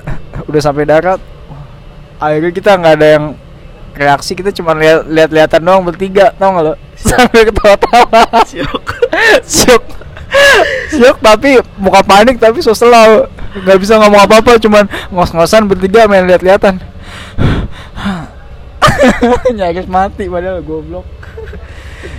udah 0.51 0.61
sampai 0.61 0.83
darat 0.83 1.23
akhirnya 2.19 2.51
kita 2.51 2.75
nggak 2.75 2.95
ada 2.99 3.07
yang 3.17 3.25
reaksi 3.95 4.35
kita 4.37 4.51
cuma 4.55 4.73
lihat 4.75 5.07
lihat 5.07 5.31
lihatan 5.33 5.61
doang 5.63 5.83
bertiga 5.83 6.31
tau 6.35 6.53
gak 6.55 6.63
lo? 6.63 6.73
Sambil 6.99 7.43
ketawa-tawa. 7.49 8.21
Syok. 8.47 8.85
syok 9.43 9.83
syok 10.93 11.17
tapi 11.25 11.57
muka 11.81 12.05
panik 12.05 12.37
tapi 12.37 12.61
so 12.61 12.77
slow 12.77 13.25
nggak 13.49 13.81
bisa 13.81 13.97
ngomong 13.97 14.29
apa-apa 14.29 14.61
cuman 14.61 14.85
ngos-ngosan 15.09 15.65
bertiga 15.65 16.05
main 16.05 16.29
lihat-lihatan. 16.29 16.77
Nyaris 19.57 19.89
mati 19.89 20.29
padahal 20.29 20.61
goblok. 20.61 21.07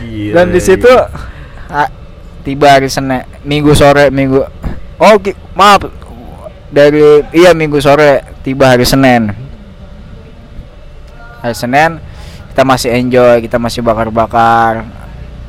Gila, 0.01 0.35
dan 0.37 0.53
di 0.53 0.61
situ 0.61 0.93
ah, 1.73 1.89
tiba 2.45 2.69
hari 2.69 2.93
Senin 2.93 3.25
Minggu 3.45 3.73
sore 3.73 4.13
Minggu 4.13 4.45
oh 5.01 5.17
maaf 5.57 5.89
dari 6.69 7.25
iya 7.33 7.57
Minggu 7.57 7.81
sore 7.81 8.21
tiba 8.45 8.69
hari 8.69 8.85
Senin 8.85 9.33
hari 11.41 11.57
Senin 11.57 12.01
kita 12.53 12.63
masih 12.63 12.91
enjoy 12.93 13.41
kita 13.45 13.57
masih 13.57 13.81
bakar-bakar 13.81 14.85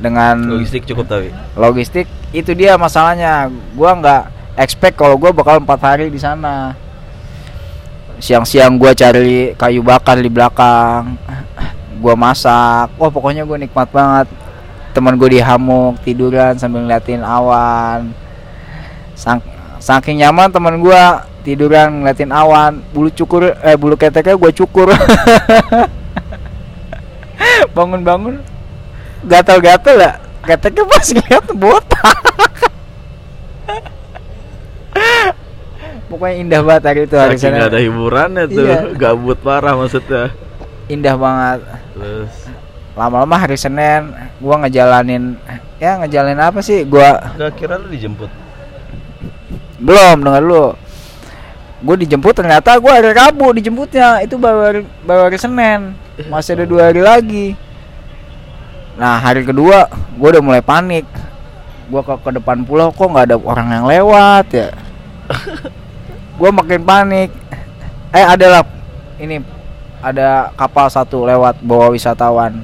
dengan 0.02 0.34
logistik 0.58 0.82
cukup 0.88 1.06
tapi? 1.06 1.30
logistik 1.54 2.06
itu 2.32 2.56
dia 2.56 2.80
masalahnya. 2.80 3.52
Gua 3.76 3.92
nggak 3.92 4.56
expect 4.56 4.96
kalau 4.96 5.20
gua 5.20 5.30
bakal 5.30 5.60
empat 5.60 5.80
hari 5.84 6.08
di 6.08 6.16
sana. 6.16 6.72
Siang-siang 8.16 8.80
gua 8.80 8.96
cari 8.96 9.52
kayu 9.54 9.84
bakar 9.84 10.16
di 10.16 10.32
belakang 10.32 11.20
gua 12.00 12.16
masak. 12.16 12.88
Wah 12.96 13.12
pokoknya 13.12 13.44
gua 13.44 13.60
nikmat 13.60 13.88
banget. 13.92 14.28
Teman 14.92 15.16
gue 15.16 15.40
di 15.40 15.40
hammock 15.40 16.04
tiduran 16.04 16.52
sambil 16.60 16.84
ngeliatin 16.84 17.24
awan. 17.24 18.12
Sang, 19.16 19.40
saking 19.80 20.20
nyaman 20.20 20.52
teman 20.52 20.76
gua 20.84 21.24
tiduran 21.42 22.02
ngeliatin 22.02 22.30
awan 22.30 22.80
bulu 22.90 23.10
cukur 23.10 23.52
eh 23.52 23.76
bulu 23.76 23.94
keteknya 23.94 24.34
gua 24.34 24.50
cukur. 24.50 24.88
Bangun-bangun 27.76 28.38
gatal-gatal 29.22 29.96
ya 29.98 30.12
keteknya 30.42 30.84
pas 30.86 31.06
ngeliat 31.06 31.46
botak. 31.54 32.18
Pokoknya 36.08 36.36
indah 36.36 36.60
banget 36.60 36.82
hari 36.84 37.00
itu 37.08 37.16
hari 37.16 37.36
Saking 37.40 37.48
sana. 37.48 37.56
nggak 37.56 37.70
ada 37.72 37.80
hiburannya 37.80 38.44
tuh 38.44 38.64
Iya. 38.68 38.78
gabut 38.92 39.38
parah 39.40 39.72
maksudnya. 39.72 40.28
Indah 40.86 41.16
banget. 41.16 41.60
Terus? 41.96 42.32
Lama-lama 42.92 43.36
hari 43.40 43.56
Senin 43.56 44.12
gua 44.36 44.60
ngejalanin 44.60 45.40
ya 45.80 45.96
ngejalanin 46.04 46.36
apa 46.36 46.60
sih? 46.60 46.84
Gua 46.84 47.16
nggak 47.32 47.56
kira 47.56 47.80
lu 47.80 47.88
dijemput. 47.88 48.28
Belum 49.80 50.20
dengar 50.20 50.42
lu 50.44 50.64
gue 51.82 51.96
dijemput 52.06 52.30
ternyata 52.30 52.78
gua 52.78 53.02
hari 53.02 53.10
Rabu 53.10 53.50
dijemputnya. 53.58 54.22
Itu 54.22 54.38
baru 54.38 54.60
hari, 54.62 54.80
baru 55.02 55.20
hari 55.26 55.38
Senin. 55.38 55.98
Masih 56.30 56.54
ada 56.54 56.64
dua 56.64 56.88
hari 56.88 57.02
lagi. 57.02 57.46
Nah 58.94 59.18
hari 59.18 59.42
kedua 59.42 59.90
gue 59.90 60.28
udah 60.30 60.42
mulai 60.42 60.62
panik. 60.62 61.04
Gua 61.90 62.06
ke, 62.06 62.14
ke 62.22 62.30
depan 62.38 62.62
pulau 62.62 62.94
kok 62.94 63.10
nggak 63.10 63.34
ada 63.34 63.36
orang 63.36 63.68
yang 63.74 63.86
lewat 63.90 64.46
ya? 64.54 64.68
Gua 66.38 66.54
makin 66.54 66.86
panik. 66.86 67.34
Eh 68.14 68.24
adalah 68.24 68.62
ini 69.18 69.42
ada 69.98 70.54
kapal 70.54 70.86
satu 70.86 71.26
lewat 71.26 71.58
bawa 71.66 71.90
wisatawan. 71.90 72.62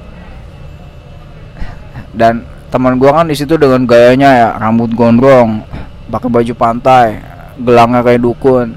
Dan 2.15 2.47
teman 2.71 2.95
gua 2.95 3.19
kan 3.21 3.27
di 3.27 3.35
situ 3.35 3.59
dengan 3.59 3.83
gayanya 3.83 4.29
ya 4.31 4.49
rambut 4.61 4.93
gondrong 4.93 5.65
pakai 6.09 6.29
baju 6.29 6.53
pantai 6.57 7.21
gelangnya 7.57 8.01
kayak 8.05 8.21
dukun 8.21 8.73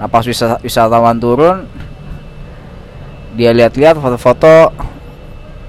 nah 0.00 0.08
pas 0.08 0.24
wisa- 0.24 0.56
wisatawan 0.64 1.20
turun 1.20 1.68
dia 3.34 3.50
lihat-lihat 3.54 3.98
foto-foto. 3.98 4.72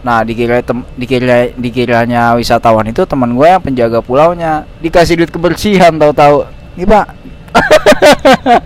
Nah 0.01 0.25
dikira 0.25 0.65
tem 0.65 0.81
dikira 0.97 1.53
dikiranya 1.53 2.33
wisatawan 2.33 2.89
itu 2.89 3.05
teman 3.05 3.37
gue 3.37 3.45
yang 3.45 3.61
penjaga 3.61 4.01
pulaunya. 4.01 4.65
Dikasih 4.81 5.21
duit 5.21 5.29
kebersihan 5.29 5.93
tahu-tahu. 5.93 6.49
Nih 6.77 6.89
pak. 6.89 7.05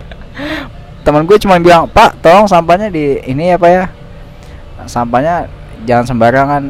Teman 1.06 1.22
gue 1.22 1.38
cuma 1.38 1.60
bilang 1.60 1.86
pak 1.86 2.18
tolong 2.18 2.48
sampahnya 2.48 2.88
di 2.88 3.20
ini 3.28 3.52
ya 3.52 3.56
pak 3.60 3.70
ya. 3.70 3.84
Sampahnya 4.88 5.44
jangan 5.84 6.04
sembarangan. 6.08 6.62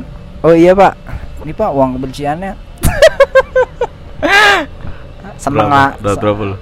Oh 0.43 0.53
iya 0.53 0.75
pak. 0.75 0.99
Ini 1.47 1.55
pak 1.55 1.71
uang 1.71 1.95
kebersihannya. 2.01 2.53
Seneng 5.43 5.71
ah. 5.71 5.95
lu? 6.43 6.57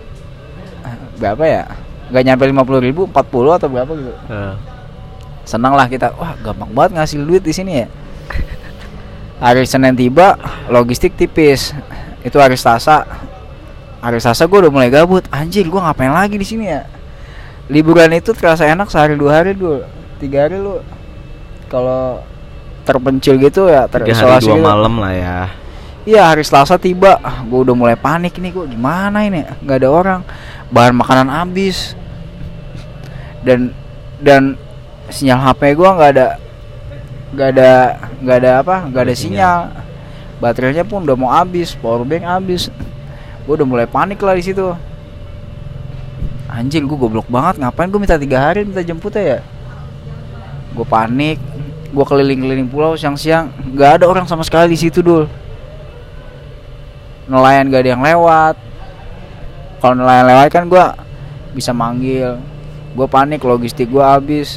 Berapa 1.16 1.44
ya 1.47 1.64
nggak 2.10 2.24
nyampe 2.24 2.44
lima 2.44 2.62
puluh 2.66 2.80
ribu 2.84 3.08
40 3.08 3.56
atau 3.56 3.68
berapa 3.68 3.92
gitu. 3.96 4.12
Nah, 4.28 4.54
senang 5.44 5.76
lah 5.76 5.88
kita 5.88 6.12
wah 6.16 6.36
gampang 6.40 6.70
banget 6.72 7.00
ngasih 7.00 7.24
duit 7.24 7.42
di 7.44 7.52
sini 7.52 7.84
ya. 7.84 7.86
Hari 9.40 9.68
Senin 9.68 9.96
tiba 9.96 10.40
logistik 10.72 11.16
tipis. 11.16 11.76
Itu 12.24 12.40
hari 12.40 12.56
Selasa. 12.56 13.04
Hari 14.00 14.20
Selasa 14.20 14.48
gue 14.48 14.58
udah 14.64 14.72
mulai 14.72 14.88
gabut. 14.88 15.24
Anjir 15.28 15.68
gue 15.68 15.80
ngapain 15.80 16.12
lagi 16.12 16.40
di 16.40 16.46
sini 16.46 16.70
ya? 16.70 16.88
Liburan 17.68 18.12
itu 18.12 18.32
terasa 18.36 18.68
enak 18.68 18.88
sehari 18.92 19.16
dua 19.16 19.40
hari 19.40 19.56
dulu 19.56 19.84
tiga 20.20 20.48
hari 20.48 20.60
lu. 20.60 20.80
Kalau 21.68 22.20
terpencil 22.84 23.40
gitu 23.40 23.72
ya 23.72 23.88
terisolasi 23.88 24.48
dua 24.48 24.56
gitu. 24.60 24.64
malam 24.64 24.94
lah 25.00 25.12
ya. 25.16 25.38
Iya 26.04 26.28
hari 26.28 26.44
Selasa 26.44 26.76
tiba, 26.76 27.16
gue 27.48 27.60
udah 27.64 27.72
mulai 27.72 27.96
panik 27.96 28.36
nih 28.36 28.52
gue 28.52 28.76
gimana 28.76 29.24
ini, 29.24 29.40
nggak 29.64 29.78
ada 29.80 29.88
orang, 29.88 30.20
bahan 30.72 30.94
makanan 30.96 31.29
habis, 31.29 31.98
dan 33.44 33.74
dan 34.22 34.57
sinyal 35.12 35.40
HP 35.40 35.77
gue 35.77 35.88
nggak 35.88 36.11
ada, 36.16 36.27
nggak 37.37 37.48
ada, 37.57 37.70
nggak 38.24 38.37
ada 38.40 38.50
apa, 38.64 38.77
nggak 38.88 39.03
ada 39.05 39.14
sinyal, 39.14 39.59
baterainya 40.40 40.85
pun 40.88 41.05
udah 41.05 41.16
mau 41.16 41.29
habis, 41.29 41.77
power 41.77 42.07
bank 42.09 42.24
habis, 42.24 42.72
gue 43.44 43.55
udah 43.55 43.68
mulai 43.68 43.85
panik 43.85 44.20
lah 44.24 44.33
di 44.33 44.44
situ. 44.44 44.72
Anjir 46.48 46.87
gue 46.87 46.96
goblok 46.96 47.27
banget, 47.29 47.61
ngapain 47.61 47.90
gue 47.90 48.00
minta 48.00 48.16
tiga 48.16 48.38
hari 48.40 48.64
minta 48.64 48.81
jemputnya 48.81 49.22
ya? 49.22 49.40
Gue 50.72 50.87
panik, 50.87 51.37
gue 51.92 52.05
keliling-keliling 52.05 52.70
pulau 52.70 52.96
siang-siang, 52.96 53.53
nggak 53.74 54.00
ada 54.00 54.05
orang 54.09 54.24
sama 54.24 54.40
sekali 54.46 54.72
di 54.72 54.79
situ 54.79 55.05
dul. 55.05 55.29
Nelayan 57.24 57.72
gak 57.72 57.81
ada 57.81 57.90
yang 57.96 58.05
lewat 58.05 58.57
kalau 59.85 60.01
nelayan 60.01 60.25
lewat 60.33 60.49
kan 60.49 60.64
gua 60.64 60.97
bisa 61.53 61.77
manggil. 61.77 62.40
Gue 62.97 63.05
panik 63.05 63.44
logistik 63.44 63.92
gua 63.92 64.16
habis. 64.16 64.57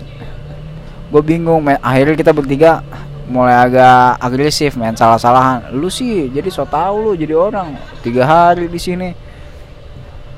Gue 1.11 1.19
bingung 1.19 1.67
akhirnya 1.83 2.15
kita 2.15 2.31
bertiga 2.31 2.79
mulai 3.27 3.59
agak 3.59 4.23
agresif 4.23 4.79
main 4.79 4.95
salah-salahan. 4.95 5.67
Lu 5.75 5.91
sih 5.91 6.31
jadi 6.31 6.47
so 6.47 6.63
tau 6.63 6.95
lu 6.95 7.11
jadi 7.19 7.35
orang. 7.35 7.75
Tiga 7.99 8.23
hari 8.23 8.71
di 8.71 8.79
sini. 8.79 9.11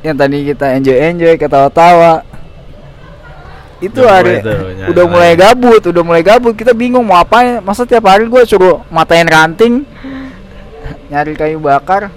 Yang 0.01 0.17
tadi 0.17 0.37
kita 0.49 0.65
enjoy 0.73 0.97
enjoy 0.97 1.33
ketawa-tawa. 1.37 2.25
Itu 3.77 4.09
Udah 4.09 4.09
hari 4.09 4.41
nyari 4.41 4.89
udah 4.89 5.05
mulai 5.05 5.33
gabut 5.37 5.83
udah 5.85 6.01
mulai 6.01 6.23
gabut. 6.25 6.57
Kita 6.57 6.73
bingung 6.73 7.05
mau 7.05 7.21
apa 7.21 7.61
masa 7.61 7.85
tiap 7.85 8.09
hari 8.09 8.25
gue 8.25 8.41
suruh 8.41 8.81
matain 8.89 9.29
ranting 9.29 9.85
nyari 11.13 11.37
kayu 11.37 11.61
bakar 11.61 12.09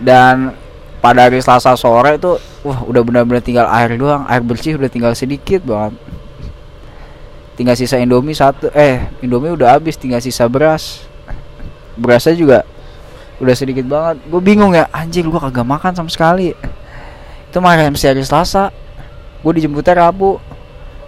dan 0.00 0.56
pada 1.00 1.28
hari 1.28 1.38
Selasa 1.38 1.76
sore 1.78 2.18
itu 2.18 2.34
wah 2.66 2.82
udah 2.82 3.02
benar-benar 3.06 3.38
tinggal 3.44 3.66
air 3.70 3.94
doang. 3.94 4.26
Air 4.26 4.42
bersih 4.42 4.74
udah 4.74 4.90
tinggal 4.90 5.12
sedikit 5.14 5.62
banget. 5.62 5.94
Tinggal 7.56 7.78
sisa 7.78 7.96
Indomie 7.96 8.36
satu 8.36 8.68
eh 8.74 9.06
Indomie 9.24 9.54
udah 9.54 9.78
habis 9.78 9.96
tinggal 9.96 10.20
sisa 10.20 10.50
beras. 10.50 11.06
Berasnya 11.96 12.36
juga 12.36 12.58
udah 13.40 13.54
sedikit 13.56 13.86
banget. 13.88 14.20
Gue 14.28 14.40
bingung 14.42 14.74
ya 14.76 14.90
anjir 14.92 15.24
gue 15.24 15.40
kagak 15.40 15.64
makan 15.64 15.92
sama 15.94 16.10
sekali. 16.12 16.52
Itu 17.48 17.62
mah 17.62 17.78
MC 17.78 18.12
hari 18.12 18.26
Selasa. 18.26 18.74
Gue 19.40 19.56
dijemputnya 19.56 20.04
Rabu. 20.08 20.42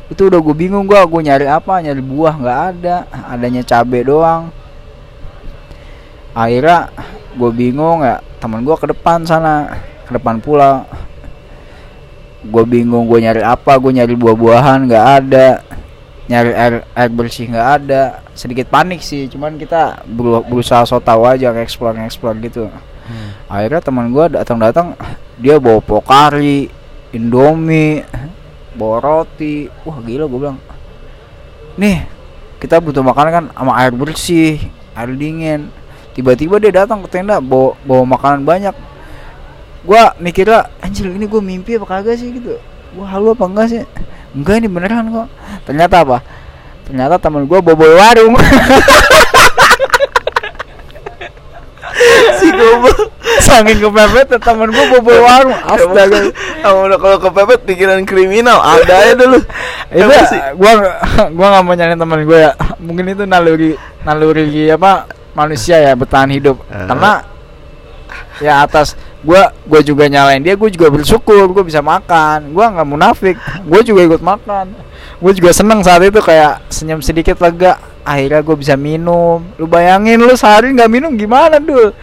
Itu 0.08 0.32
udah 0.32 0.40
gue 0.40 0.54
bingung 0.56 0.88
gue 0.88 0.96
gue 0.96 1.20
nyari 1.26 1.44
apa? 1.50 1.84
Nyari 1.84 2.00
buah 2.00 2.34
nggak 2.38 2.60
ada. 2.72 2.96
Adanya 3.28 3.60
cabe 3.66 4.06
doang. 4.06 4.48
Akhirnya 6.32 6.94
gue 7.38 7.50
bingung 7.54 8.02
ya 8.02 8.18
teman 8.42 8.66
gue 8.66 8.74
ke 8.74 8.90
depan 8.90 9.22
sana 9.22 9.78
ke 10.04 10.10
depan 10.18 10.42
pulau 10.42 10.82
gue 12.42 12.64
bingung 12.66 13.06
gue 13.06 13.18
nyari 13.22 13.42
apa 13.46 13.78
gue 13.78 13.94
nyari 13.94 14.14
buah-buahan 14.18 14.90
nggak 14.90 15.06
ada 15.22 15.48
nyari 16.28 16.52
air 16.52 16.74
air 16.92 17.10
bersih 17.10 17.48
nggak 17.48 17.68
ada. 17.82 18.02
Sedikit 18.36 18.68
panik 18.68 19.00
sih 19.00 19.26
cuman 19.32 19.56
kita 19.56 20.04
beru- 20.04 20.44
berusaha 20.44 20.84
so 20.84 21.00
tau 21.00 21.24
aja 21.24 21.50
nge-explore 21.50 21.96
nge-explore 21.96 22.36
gitu. 22.44 22.68
Akhirnya 23.48 23.80
teman 23.80 24.12
gue 24.12 24.36
datang-datang 24.36 24.92
dia 25.40 25.56
bawa 25.56 25.80
pokari 25.80 26.68
indomie 27.16 28.04
bawa 28.76 29.00
roti. 29.00 29.72
Wah 29.88 29.98
gila 30.04 30.28
gue 30.28 30.38
bilang 30.38 30.60
nih 31.80 32.04
kita 32.60 32.76
butuh 32.76 33.00
makanan 33.00 33.30
kan 33.32 33.44
sama 33.56 33.72
air 33.80 33.94
bersih 33.96 34.60
air 34.92 35.10
dingin 35.16 35.72
tiba-tiba 36.18 36.58
dia 36.58 36.82
datang 36.82 37.06
ke 37.06 37.08
tenda 37.14 37.38
bawa 37.38 37.78
bawa 37.86 38.02
makanan 38.18 38.42
banyak. 38.42 38.74
Gua 39.86 40.10
mikirnya 40.18 40.66
anjir 40.82 41.06
ini 41.06 41.30
gue 41.30 41.38
mimpi 41.38 41.78
apa 41.78 41.86
kagak 41.86 42.18
sih? 42.18 42.34
Gitu. 42.34 42.58
Gua 42.98 43.06
halu 43.06 43.38
apa 43.38 43.46
enggak 43.46 43.66
sih? 43.70 43.86
Enggak 44.34 44.58
ini 44.58 44.66
beneran 44.66 45.14
kok. 45.14 45.30
Ternyata 45.62 46.02
apa? 46.02 46.18
Ternyata 46.90 47.22
temen 47.22 47.46
gue 47.46 47.58
bobol 47.62 47.94
warung. 47.94 48.34
Si 52.38 52.46
goblok. 52.54 53.10
Saking 53.42 53.78
kepepet 53.82 54.38
temen 54.42 54.70
gue 54.74 54.84
bobol 54.90 55.18
warung. 55.22 55.54
Astaga. 55.66 56.34
Emang 56.66 56.90
udah 56.90 56.98
kalau 56.98 57.18
kepepet 57.22 57.62
pikiran 57.62 58.02
kriminal 58.02 58.58
ada 58.58 59.06
ya 59.06 59.14
dulu. 59.14 59.38
Itu 59.94 60.18
sih? 60.30 60.40
gue 60.58 60.72
gue 61.30 61.46
nggak 61.46 61.62
mau 61.62 61.74
nyalain 61.78 61.98
temen 61.98 62.26
gue 62.26 62.38
ya. 62.38 62.52
Mungkin 62.82 63.04
itu 63.14 63.22
naluri 63.26 63.78
naluri 64.02 64.70
apa 64.70 65.17
manusia 65.38 65.78
ya 65.78 65.94
bertahan 65.94 66.34
hidup. 66.34 66.58
Eh. 66.66 66.86
karena 66.90 67.22
ya 68.42 68.66
atas 68.66 68.98
gue 69.18 69.42
gue 69.66 69.80
juga 69.82 70.06
nyalain 70.06 70.38
dia 70.38 70.54
gue 70.54 70.70
juga 70.70 70.90
bersyukur 70.90 71.46
gue 71.54 71.64
bisa 71.64 71.78
makan. 71.78 72.50
Gue 72.50 72.66
nggak 72.66 72.88
munafik 72.88 73.36
gue 73.62 73.80
juga 73.86 74.00
ikut 74.02 74.22
makan. 74.22 74.74
Gue 75.22 75.32
juga 75.34 75.54
seneng 75.54 75.82
saat 75.86 76.02
itu 76.02 76.18
kayak 76.18 76.66
senyum 76.70 76.98
sedikit 76.98 77.38
lega 77.38 77.78
akhirnya 78.02 78.42
gue 78.42 78.56
bisa 78.58 78.74
minum. 78.74 79.46
Lu 79.54 79.70
bayangin 79.70 80.18
lu 80.18 80.34
sehari 80.34 80.74
nggak 80.74 80.90
minum 80.90 81.14
gimana 81.14 81.62
dul? 81.62 81.94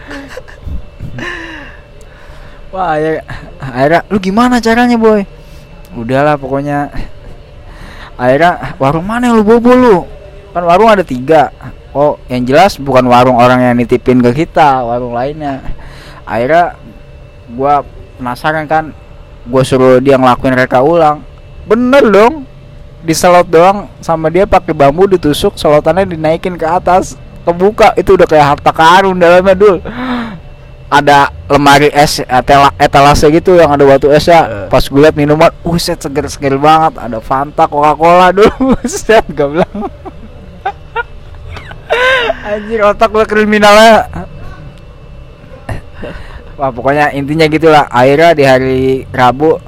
Wah 2.72 2.96
akhirnya, 2.96 3.22
akhirnya 3.56 4.00
lu 4.12 4.18
gimana 4.20 4.54
caranya 4.60 4.96
boy? 5.00 5.24
Udahlah 5.96 6.36
pokoknya. 6.36 6.92
Akhirnya 8.16 8.76
warung 8.80 9.08
mana 9.08 9.28
yang 9.28 9.40
lu 9.40 9.44
bobo 9.44 9.72
lu? 9.72 9.96
Kan 10.52 10.64
warung 10.64 10.88
ada 10.88 11.04
tiga 11.04 11.52
oh 11.96 12.20
yang 12.28 12.44
jelas 12.44 12.76
bukan 12.76 13.08
warung 13.08 13.40
orang 13.40 13.64
yang 13.64 13.74
nitipin 13.80 14.20
ke 14.20 14.44
kita 14.44 14.84
warung 14.84 15.16
lainnya. 15.16 15.64
Akhirnya 16.28 16.76
gua 17.56 17.80
penasaran 18.20 18.68
kan 18.68 18.92
gua 19.48 19.64
suruh 19.64 19.96
dia 20.04 20.20
ngelakuin 20.20 20.52
reka 20.52 20.84
ulang. 20.84 21.24
Bener 21.64 22.04
dong 22.12 22.44
diselot 23.00 23.48
doang 23.48 23.88
sama 24.04 24.28
dia 24.28 24.44
pakai 24.44 24.76
bambu 24.76 25.08
ditusuk 25.08 25.56
selotannya 25.56 26.04
dinaikin 26.04 26.60
ke 26.60 26.68
atas 26.68 27.16
kebuka. 27.48 27.96
Itu 27.96 28.20
udah 28.20 28.28
kayak 28.28 28.46
harta 28.60 28.70
karun 28.76 29.16
dalamnya 29.16 29.56
dul. 29.56 29.80
Ada 30.86 31.34
lemari 31.50 31.90
es 31.90 32.22
etala, 32.22 32.70
etalase 32.78 33.26
gitu 33.34 33.58
yang 33.58 33.74
ada 33.74 33.82
batu 33.82 34.06
es 34.06 34.22
ya. 34.22 34.46
Eh. 34.46 34.68
pas 34.70 34.78
gue 34.78 35.02
liat 35.02 35.18
minuman 35.18 35.50
set 35.82 35.98
seger 35.98 36.30
seger 36.30 36.54
banget. 36.60 37.00
Ada 37.00 37.18
Fanta 37.24 37.66
Coca 37.66 37.96
Cola 37.96 38.30
dulu 38.30 38.76
set 38.86 39.26
gak 39.32 39.48
bilang 39.50 39.90
anjir 42.46 42.80
otak 42.86 43.10
gue 43.10 43.24
kriminalnya. 43.26 44.06
Wah 46.56 46.70
pokoknya 46.70 47.12
intinya 47.12 47.44
gitulah. 47.50 47.84
Akhirnya 47.90 48.30
di 48.32 48.44
hari 48.46 48.82
Rabu 49.10 49.58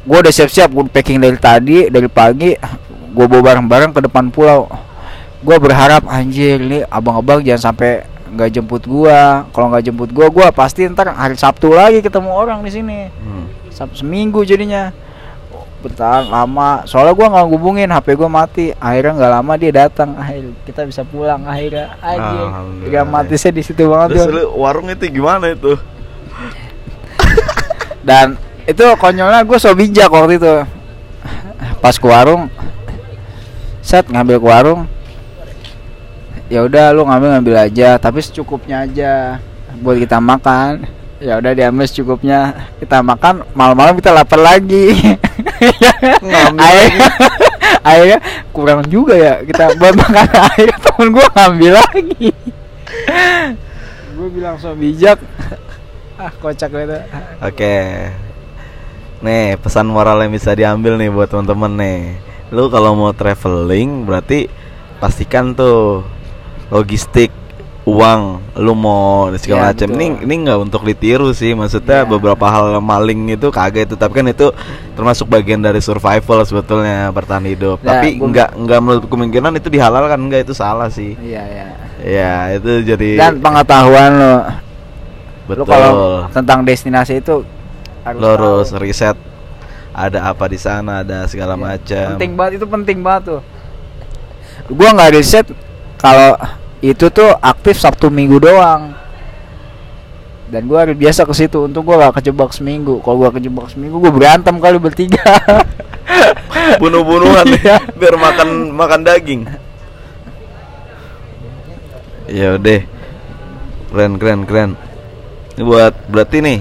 gue 0.00 0.18
udah 0.18 0.32
siap-siap 0.32 0.72
gue 0.72 0.88
packing 0.88 1.20
dari 1.20 1.36
tadi 1.36 1.86
dari 1.92 2.08
pagi 2.08 2.56
gue 3.10 3.26
bawa 3.28 3.42
barang-barang 3.52 3.90
ke 3.94 4.00
depan 4.08 4.32
pulau. 4.32 4.66
Gue 5.40 5.56
berharap 5.56 6.08
anjir 6.08 6.60
ini 6.60 6.80
abang-abang 6.88 7.40
jangan 7.44 7.72
sampai 7.72 8.04
nggak 8.30 8.50
jemput 8.54 8.82
gua. 8.86 9.46
Kalau 9.50 9.66
nggak 9.74 9.84
jemput 9.90 10.10
gua 10.14 10.30
gua 10.30 10.46
pasti 10.54 10.86
ntar 10.86 11.10
hari 11.10 11.34
Sabtu 11.34 11.74
lagi 11.74 11.98
ketemu 12.00 12.30
orang 12.30 12.62
di 12.62 12.70
sini. 12.70 12.98
Hmm. 13.10 13.50
Sabtu 13.70 14.06
seminggu 14.06 14.46
jadinya 14.46 14.94
bertahan 15.80 16.28
lama. 16.28 16.84
Soalnya 16.84 17.16
gua 17.16 17.26
nggak 17.32 17.46
ngubungin 17.50 17.90
HP 17.90 18.14
gua 18.14 18.30
mati. 18.30 18.76
Akhirnya 18.76 19.12
nggak 19.16 19.32
lama 19.40 19.52
dia 19.56 19.72
datang. 19.72 20.14
Akhir 20.14 20.52
kita 20.68 20.84
bisa 20.84 21.02
pulang. 21.02 21.42
Akhirnya 21.48 21.96
aja 22.04 22.20
Alhamdulillah. 22.20 22.88
dramatisnya 22.92 23.52
di 23.56 23.62
situ 23.64 23.82
banget 23.88 24.08
Terus 24.14 24.28
lu 24.28 24.44
warung 24.60 24.86
itu 24.92 25.04
gimana 25.08 25.56
itu? 25.56 25.74
dan 28.08 28.36
itu 28.68 28.84
konyolnya 29.00 29.42
gue 29.42 29.58
so 29.58 29.72
bijak 29.72 30.12
waktu 30.12 30.36
itu. 30.36 30.54
Pas 31.80 31.96
ke 31.96 32.06
warung 32.06 32.52
set 33.80 34.06
ngambil 34.06 34.36
ke 34.38 34.46
warung. 34.46 34.82
Ya 36.50 36.66
udah 36.66 36.94
lu 36.94 37.06
ngambil 37.06 37.28
ngambil 37.38 37.56
aja. 37.66 37.98
Tapi 37.98 38.20
secukupnya 38.22 38.86
aja 38.86 39.42
buat 39.80 39.96
kita 39.98 40.20
makan. 40.20 40.86
Ya 41.20 41.36
udah 41.36 41.52
diambil 41.52 41.86
secukupnya. 41.88 42.68
Kita 42.78 43.02
makan 43.02 43.44
malam-malam 43.56 43.96
kita 43.98 44.14
lapar 44.14 44.40
lagi 44.40 44.94
Ngambil 46.24 46.64
akhirnya, 46.64 47.08
akhirnya 47.88 48.18
kurang 48.50 48.80
juga 48.88 49.14
ya 49.14 49.34
kita 49.44 49.76
buat 49.76 49.94
makan 49.96 50.28
akhirnya 50.48 50.78
temen 50.80 51.08
gua 51.12 51.26
ngambil 51.36 51.72
lagi 51.80 52.30
gue 54.20 54.28
bilang 54.36 54.60
so 54.60 54.76
bijak 54.76 55.16
ah 56.20 56.28
kocak 56.36 56.68
gitu 56.68 56.98
Oke. 57.40 57.76
Nih, 59.24 59.56
pesan 59.56 59.88
moral 59.88 60.20
yang 60.20 60.32
bisa 60.32 60.52
diambil 60.52 61.00
nih 61.00 61.08
buat 61.08 61.28
teman-teman 61.28 61.72
nih. 61.76 62.00
Lu 62.52 62.68
kalau 62.68 62.92
mau 62.92 63.12
traveling 63.16 64.04
berarti 64.04 64.48
pastikan 65.00 65.56
tuh 65.56 66.04
logistik 66.68 67.32
uang 67.80 68.20
lu 68.56 68.76
mau 68.76 69.32
segala 69.34 69.72
Iya, 69.72 69.72
macam. 69.72 69.88
Ini 69.96 70.06
ini 70.20 70.34
nggak 70.44 70.58
untuk 70.60 70.84
ditiru 70.84 71.32
sih 71.32 71.56
maksudnya 71.56 72.04
Iya. 72.04 72.08
beberapa 72.08 72.44
hal 72.44 72.76
maling 72.78 73.32
itu 73.32 73.48
kagak 73.48 73.88
itu. 73.88 73.96
Tapi 73.96 74.12
kan 74.12 74.26
itu 74.26 74.52
termasuk 74.92 75.26
bagian 75.26 75.58
dari 75.58 75.80
survival 75.80 76.44
sebetulnya 76.44 77.08
bertahan 77.08 77.40
hidup. 77.42 77.80
Ya, 77.80 77.96
tapi 77.96 78.20
nggak 78.20 78.48
nggak 78.54 78.78
menurut 78.78 79.04
kemungkinan 79.06 79.56
itu 79.56 79.68
dihalalkan 79.68 80.20
nggak 80.20 80.44
itu 80.44 80.52
salah 80.52 80.92
sih. 80.92 81.16
Iya 81.16 81.42
iya. 81.42 81.66
Ya 82.00 82.32
itu 82.52 82.84
jadi 82.84 83.16
dan 83.18 83.40
pengetahuan 83.40 84.12
lo. 84.12 84.36
Betul 85.48 85.64
lo 85.64 85.64
kalau 85.66 85.92
tentang 86.30 86.60
destinasi 86.62 87.18
itu 87.18 87.42
harus 88.04 88.20
lo 88.20 88.28
harus 88.28 88.68
tahu. 88.70 88.80
riset 88.80 89.16
ada 89.90 90.30
apa 90.30 90.44
di 90.46 90.56
sana 90.56 91.00
ada 91.00 91.24
segala 91.26 91.56
Iya. 91.56 91.64
macam. 91.66 92.06
penting 92.14 92.32
banget 92.36 92.52
itu 92.56 92.66
penting 92.68 92.98
banget 93.00 93.22
tuh. 93.26 93.40
Gua 94.68 94.92
nggak 94.92 95.12
riset 95.12 95.48
kalau 95.96 96.36
itu 96.80 97.12
tuh 97.12 97.36
aktif 97.40 97.76
sabtu 97.76 98.08
minggu 98.08 98.40
doang. 98.40 98.96
Dan 100.50 100.66
gua 100.66 100.82
harus 100.82 100.98
biasa 100.98 101.22
ke 101.28 101.34
situ. 101.36 101.62
Untuk 101.62 101.86
gua 101.86 102.10
gak 102.10 102.24
kejebak 102.24 102.50
seminggu. 102.50 102.98
Kalau 103.04 103.22
gua 103.22 103.30
kejebak 103.30 103.70
seminggu 103.70 104.02
gua 104.02 104.10
berantem 104.10 104.56
kali 104.58 104.80
bertiga. 104.82 105.22
Bunuh-bunuhan 106.82 107.46
Iya. 107.46 107.78
biar 107.94 108.14
makan 108.18 108.74
makan 108.74 109.00
daging. 109.06 109.42
Ya 112.26 112.58
udah. 112.58 112.80
Keren 113.90 114.12
keren 114.18 114.40
keren. 114.46 114.70
Ini 115.54 115.62
buat 115.66 115.94
berarti 116.10 116.38
nih 116.42 116.58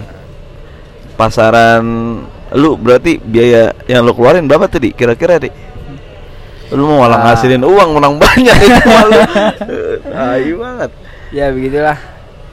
pasaran 1.15 1.84
lu 2.55 2.79
berarti 2.79 3.19
biaya 3.21 3.75
yang 3.86 4.01
lu 4.08 4.15
keluarin 4.15 4.47
berapa 4.49 4.65
tadi 4.65 4.95
kira-kira 4.95 5.38
deh 5.38 5.51
lu 6.69 6.86
mau 6.86 7.01
malah 7.01 7.17
Ah. 7.17 7.23
ngasilin 7.27 7.62
uang 7.62 7.89
menang 7.93 8.15
banyak. 8.15 8.55
Itu 8.63 8.82
mah 8.84 9.03
lu 9.03 9.19
ayo 10.08 10.53
banget. 10.60 10.91
Ya 11.29 11.45
begitulah. 11.49 11.97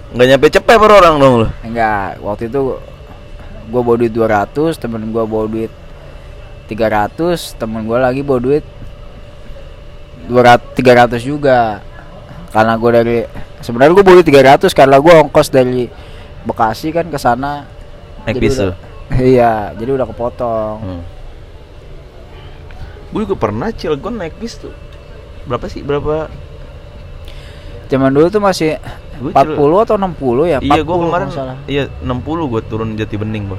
Nggak 0.09 0.27
nyampe 0.27 0.47
cepet 0.51 0.77
per 0.77 0.91
orang 0.91 1.15
dong 1.17 1.35
lu. 1.39 1.47
Enggak 1.61 2.17
waktu 2.19 2.47
itu 2.47 2.61
gua 3.67 3.81
bawa 3.83 3.97
duit 3.97 4.11
200 4.11 4.49
temen 4.75 5.03
gua 5.11 5.25
bawa 5.25 5.45
duit 5.47 5.73
300 6.67 7.13
temen 7.55 7.83
gua 7.83 7.99
lagi 8.03 8.21
bawa 8.21 8.39
duit 8.39 8.65
200 10.27 10.75
300 10.75 11.21
juga. 11.21 11.81
Karena 12.49 12.73
gua 12.75 12.91
dari 12.95 13.27
sebenarnya 13.61 13.93
gua 13.93 14.05
bawa 14.05 14.17
duit 14.17 14.29
300 14.29 14.73
karena 14.73 14.97
gua 14.97 15.21
ongkos 15.21 15.49
dari 15.49 15.87
Bekasi 16.43 16.89
kan 16.91 17.07
ke 17.07 17.19
sana. 17.19 17.67
Naik 18.23 18.33
Jadi 18.33 18.41
bis 18.41 18.57
udah- 18.57 18.79
iya 19.35 19.53
jadi 19.73 19.91
udah 19.93 20.07
kepotong. 20.07 20.77
Hmm. 20.79 21.03
Gue 23.17 23.25
juga 23.25 23.49
pernah 23.49 23.73
Cilegon 23.73 24.21
naik 24.21 24.37
bis 24.37 24.61
tuh. 24.61 24.77
Berapa 25.49 25.73
sih? 25.73 25.81
Berapa? 25.81 26.29
zaman 27.87 28.11
dulu 28.11 28.27
tuh 28.29 28.43
masih 28.43 28.71
Gua 29.17 29.33
40 29.33 29.85
atau 29.89 29.97
60 29.97 30.53
ya 30.53 30.59
Iya, 30.61 30.83
gue 30.85 30.97
40 31.01 31.07
kemarin 31.09 31.29
iya 31.65 31.85
60 32.05 32.53
gue 32.53 32.61
turun 32.69 32.89
Jati 32.99 33.17
Bening, 33.17 33.49
Bro. 33.49 33.59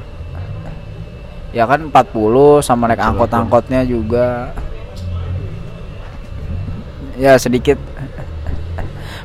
ya 1.56 1.64
kan 1.66 1.90
40 1.90 2.62
sama 2.62 2.92
naik 2.92 3.02
Cilegon. 3.02 3.10
angkot-angkotnya 3.16 3.82
juga 3.88 4.52
ya 7.18 7.40
sedikit 7.42 7.80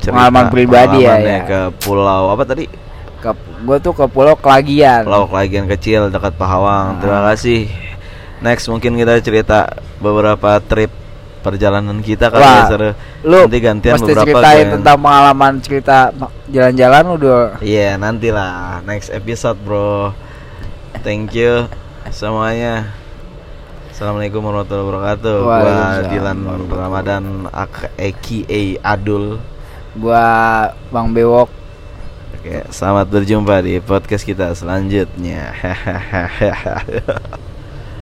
Pengalaman 0.02 0.50
pribadi 0.50 1.06
ya, 1.06 1.14
ya. 1.14 1.40
ke 1.46 1.60
pulau 1.86 2.34
apa 2.34 2.42
tadi? 2.42 2.66
ke 3.22 3.30
gue 3.62 3.78
tuh 3.78 3.94
ke 3.94 4.02
Pulau 4.10 4.34
Kelagian 4.34 5.06
Pulau 5.06 5.30
Kelagian 5.30 5.70
kecil 5.70 6.10
dekat 6.10 6.34
Pahawang. 6.34 6.98
Ah. 6.98 6.98
Terima 6.98 7.22
kasih. 7.30 7.70
Next 8.42 8.66
mungkin 8.66 8.98
kita 8.98 9.22
cerita 9.22 9.70
beberapa 10.02 10.58
trip 10.60 10.90
perjalanan 11.42 11.98
kita 11.98 12.30
kali 12.30 12.38
Wah, 12.38 12.54
ya 12.54 12.64
seru. 12.70 12.90
lu 13.26 13.46
Nanti 13.46 13.58
gantian 13.58 13.94
mesti 13.98 14.06
beberapa 14.10 14.26
ceritain 14.38 14.58
yang- 14.62 14.72
tentang 14.78 14.96
pengalaman 14.98 15.52
cerita 15.58 15.96
jalan-jalan 16.46 17.04
udah 17.14 17.42
Iya, 17.58 17.98
nantilah 17.98 18.82
next 18.82 19.10
episode, 19.10 19.58
Bro. 19.62 20.14
Thank 21.02 21.34
you 21.34 21.66
semuanya. 22.10 22.94
Assalamualaikum 23.90 24.38
warahmatullahi 24.38 24.86
wabarakatuh. 24.86 25.36
Gua 25.42 26.02
Dilan 26.06 26.38
Ramadan 26.66 27.22
ak- 27.50 27.90
aka 27.94 28.38
Adul. 28.82 29.38
gua 29.92 30.24
Bang 30.88 31.12
Bewok 31.12 31.50
Oke, 32.38 32.58
selamat 32.70 33.06
berjumpa 33.06 33.62
di 33.62 33.78
podcast 33.78 34.26
kita 34.26 34.50
selanjutnya. 34.54 35.54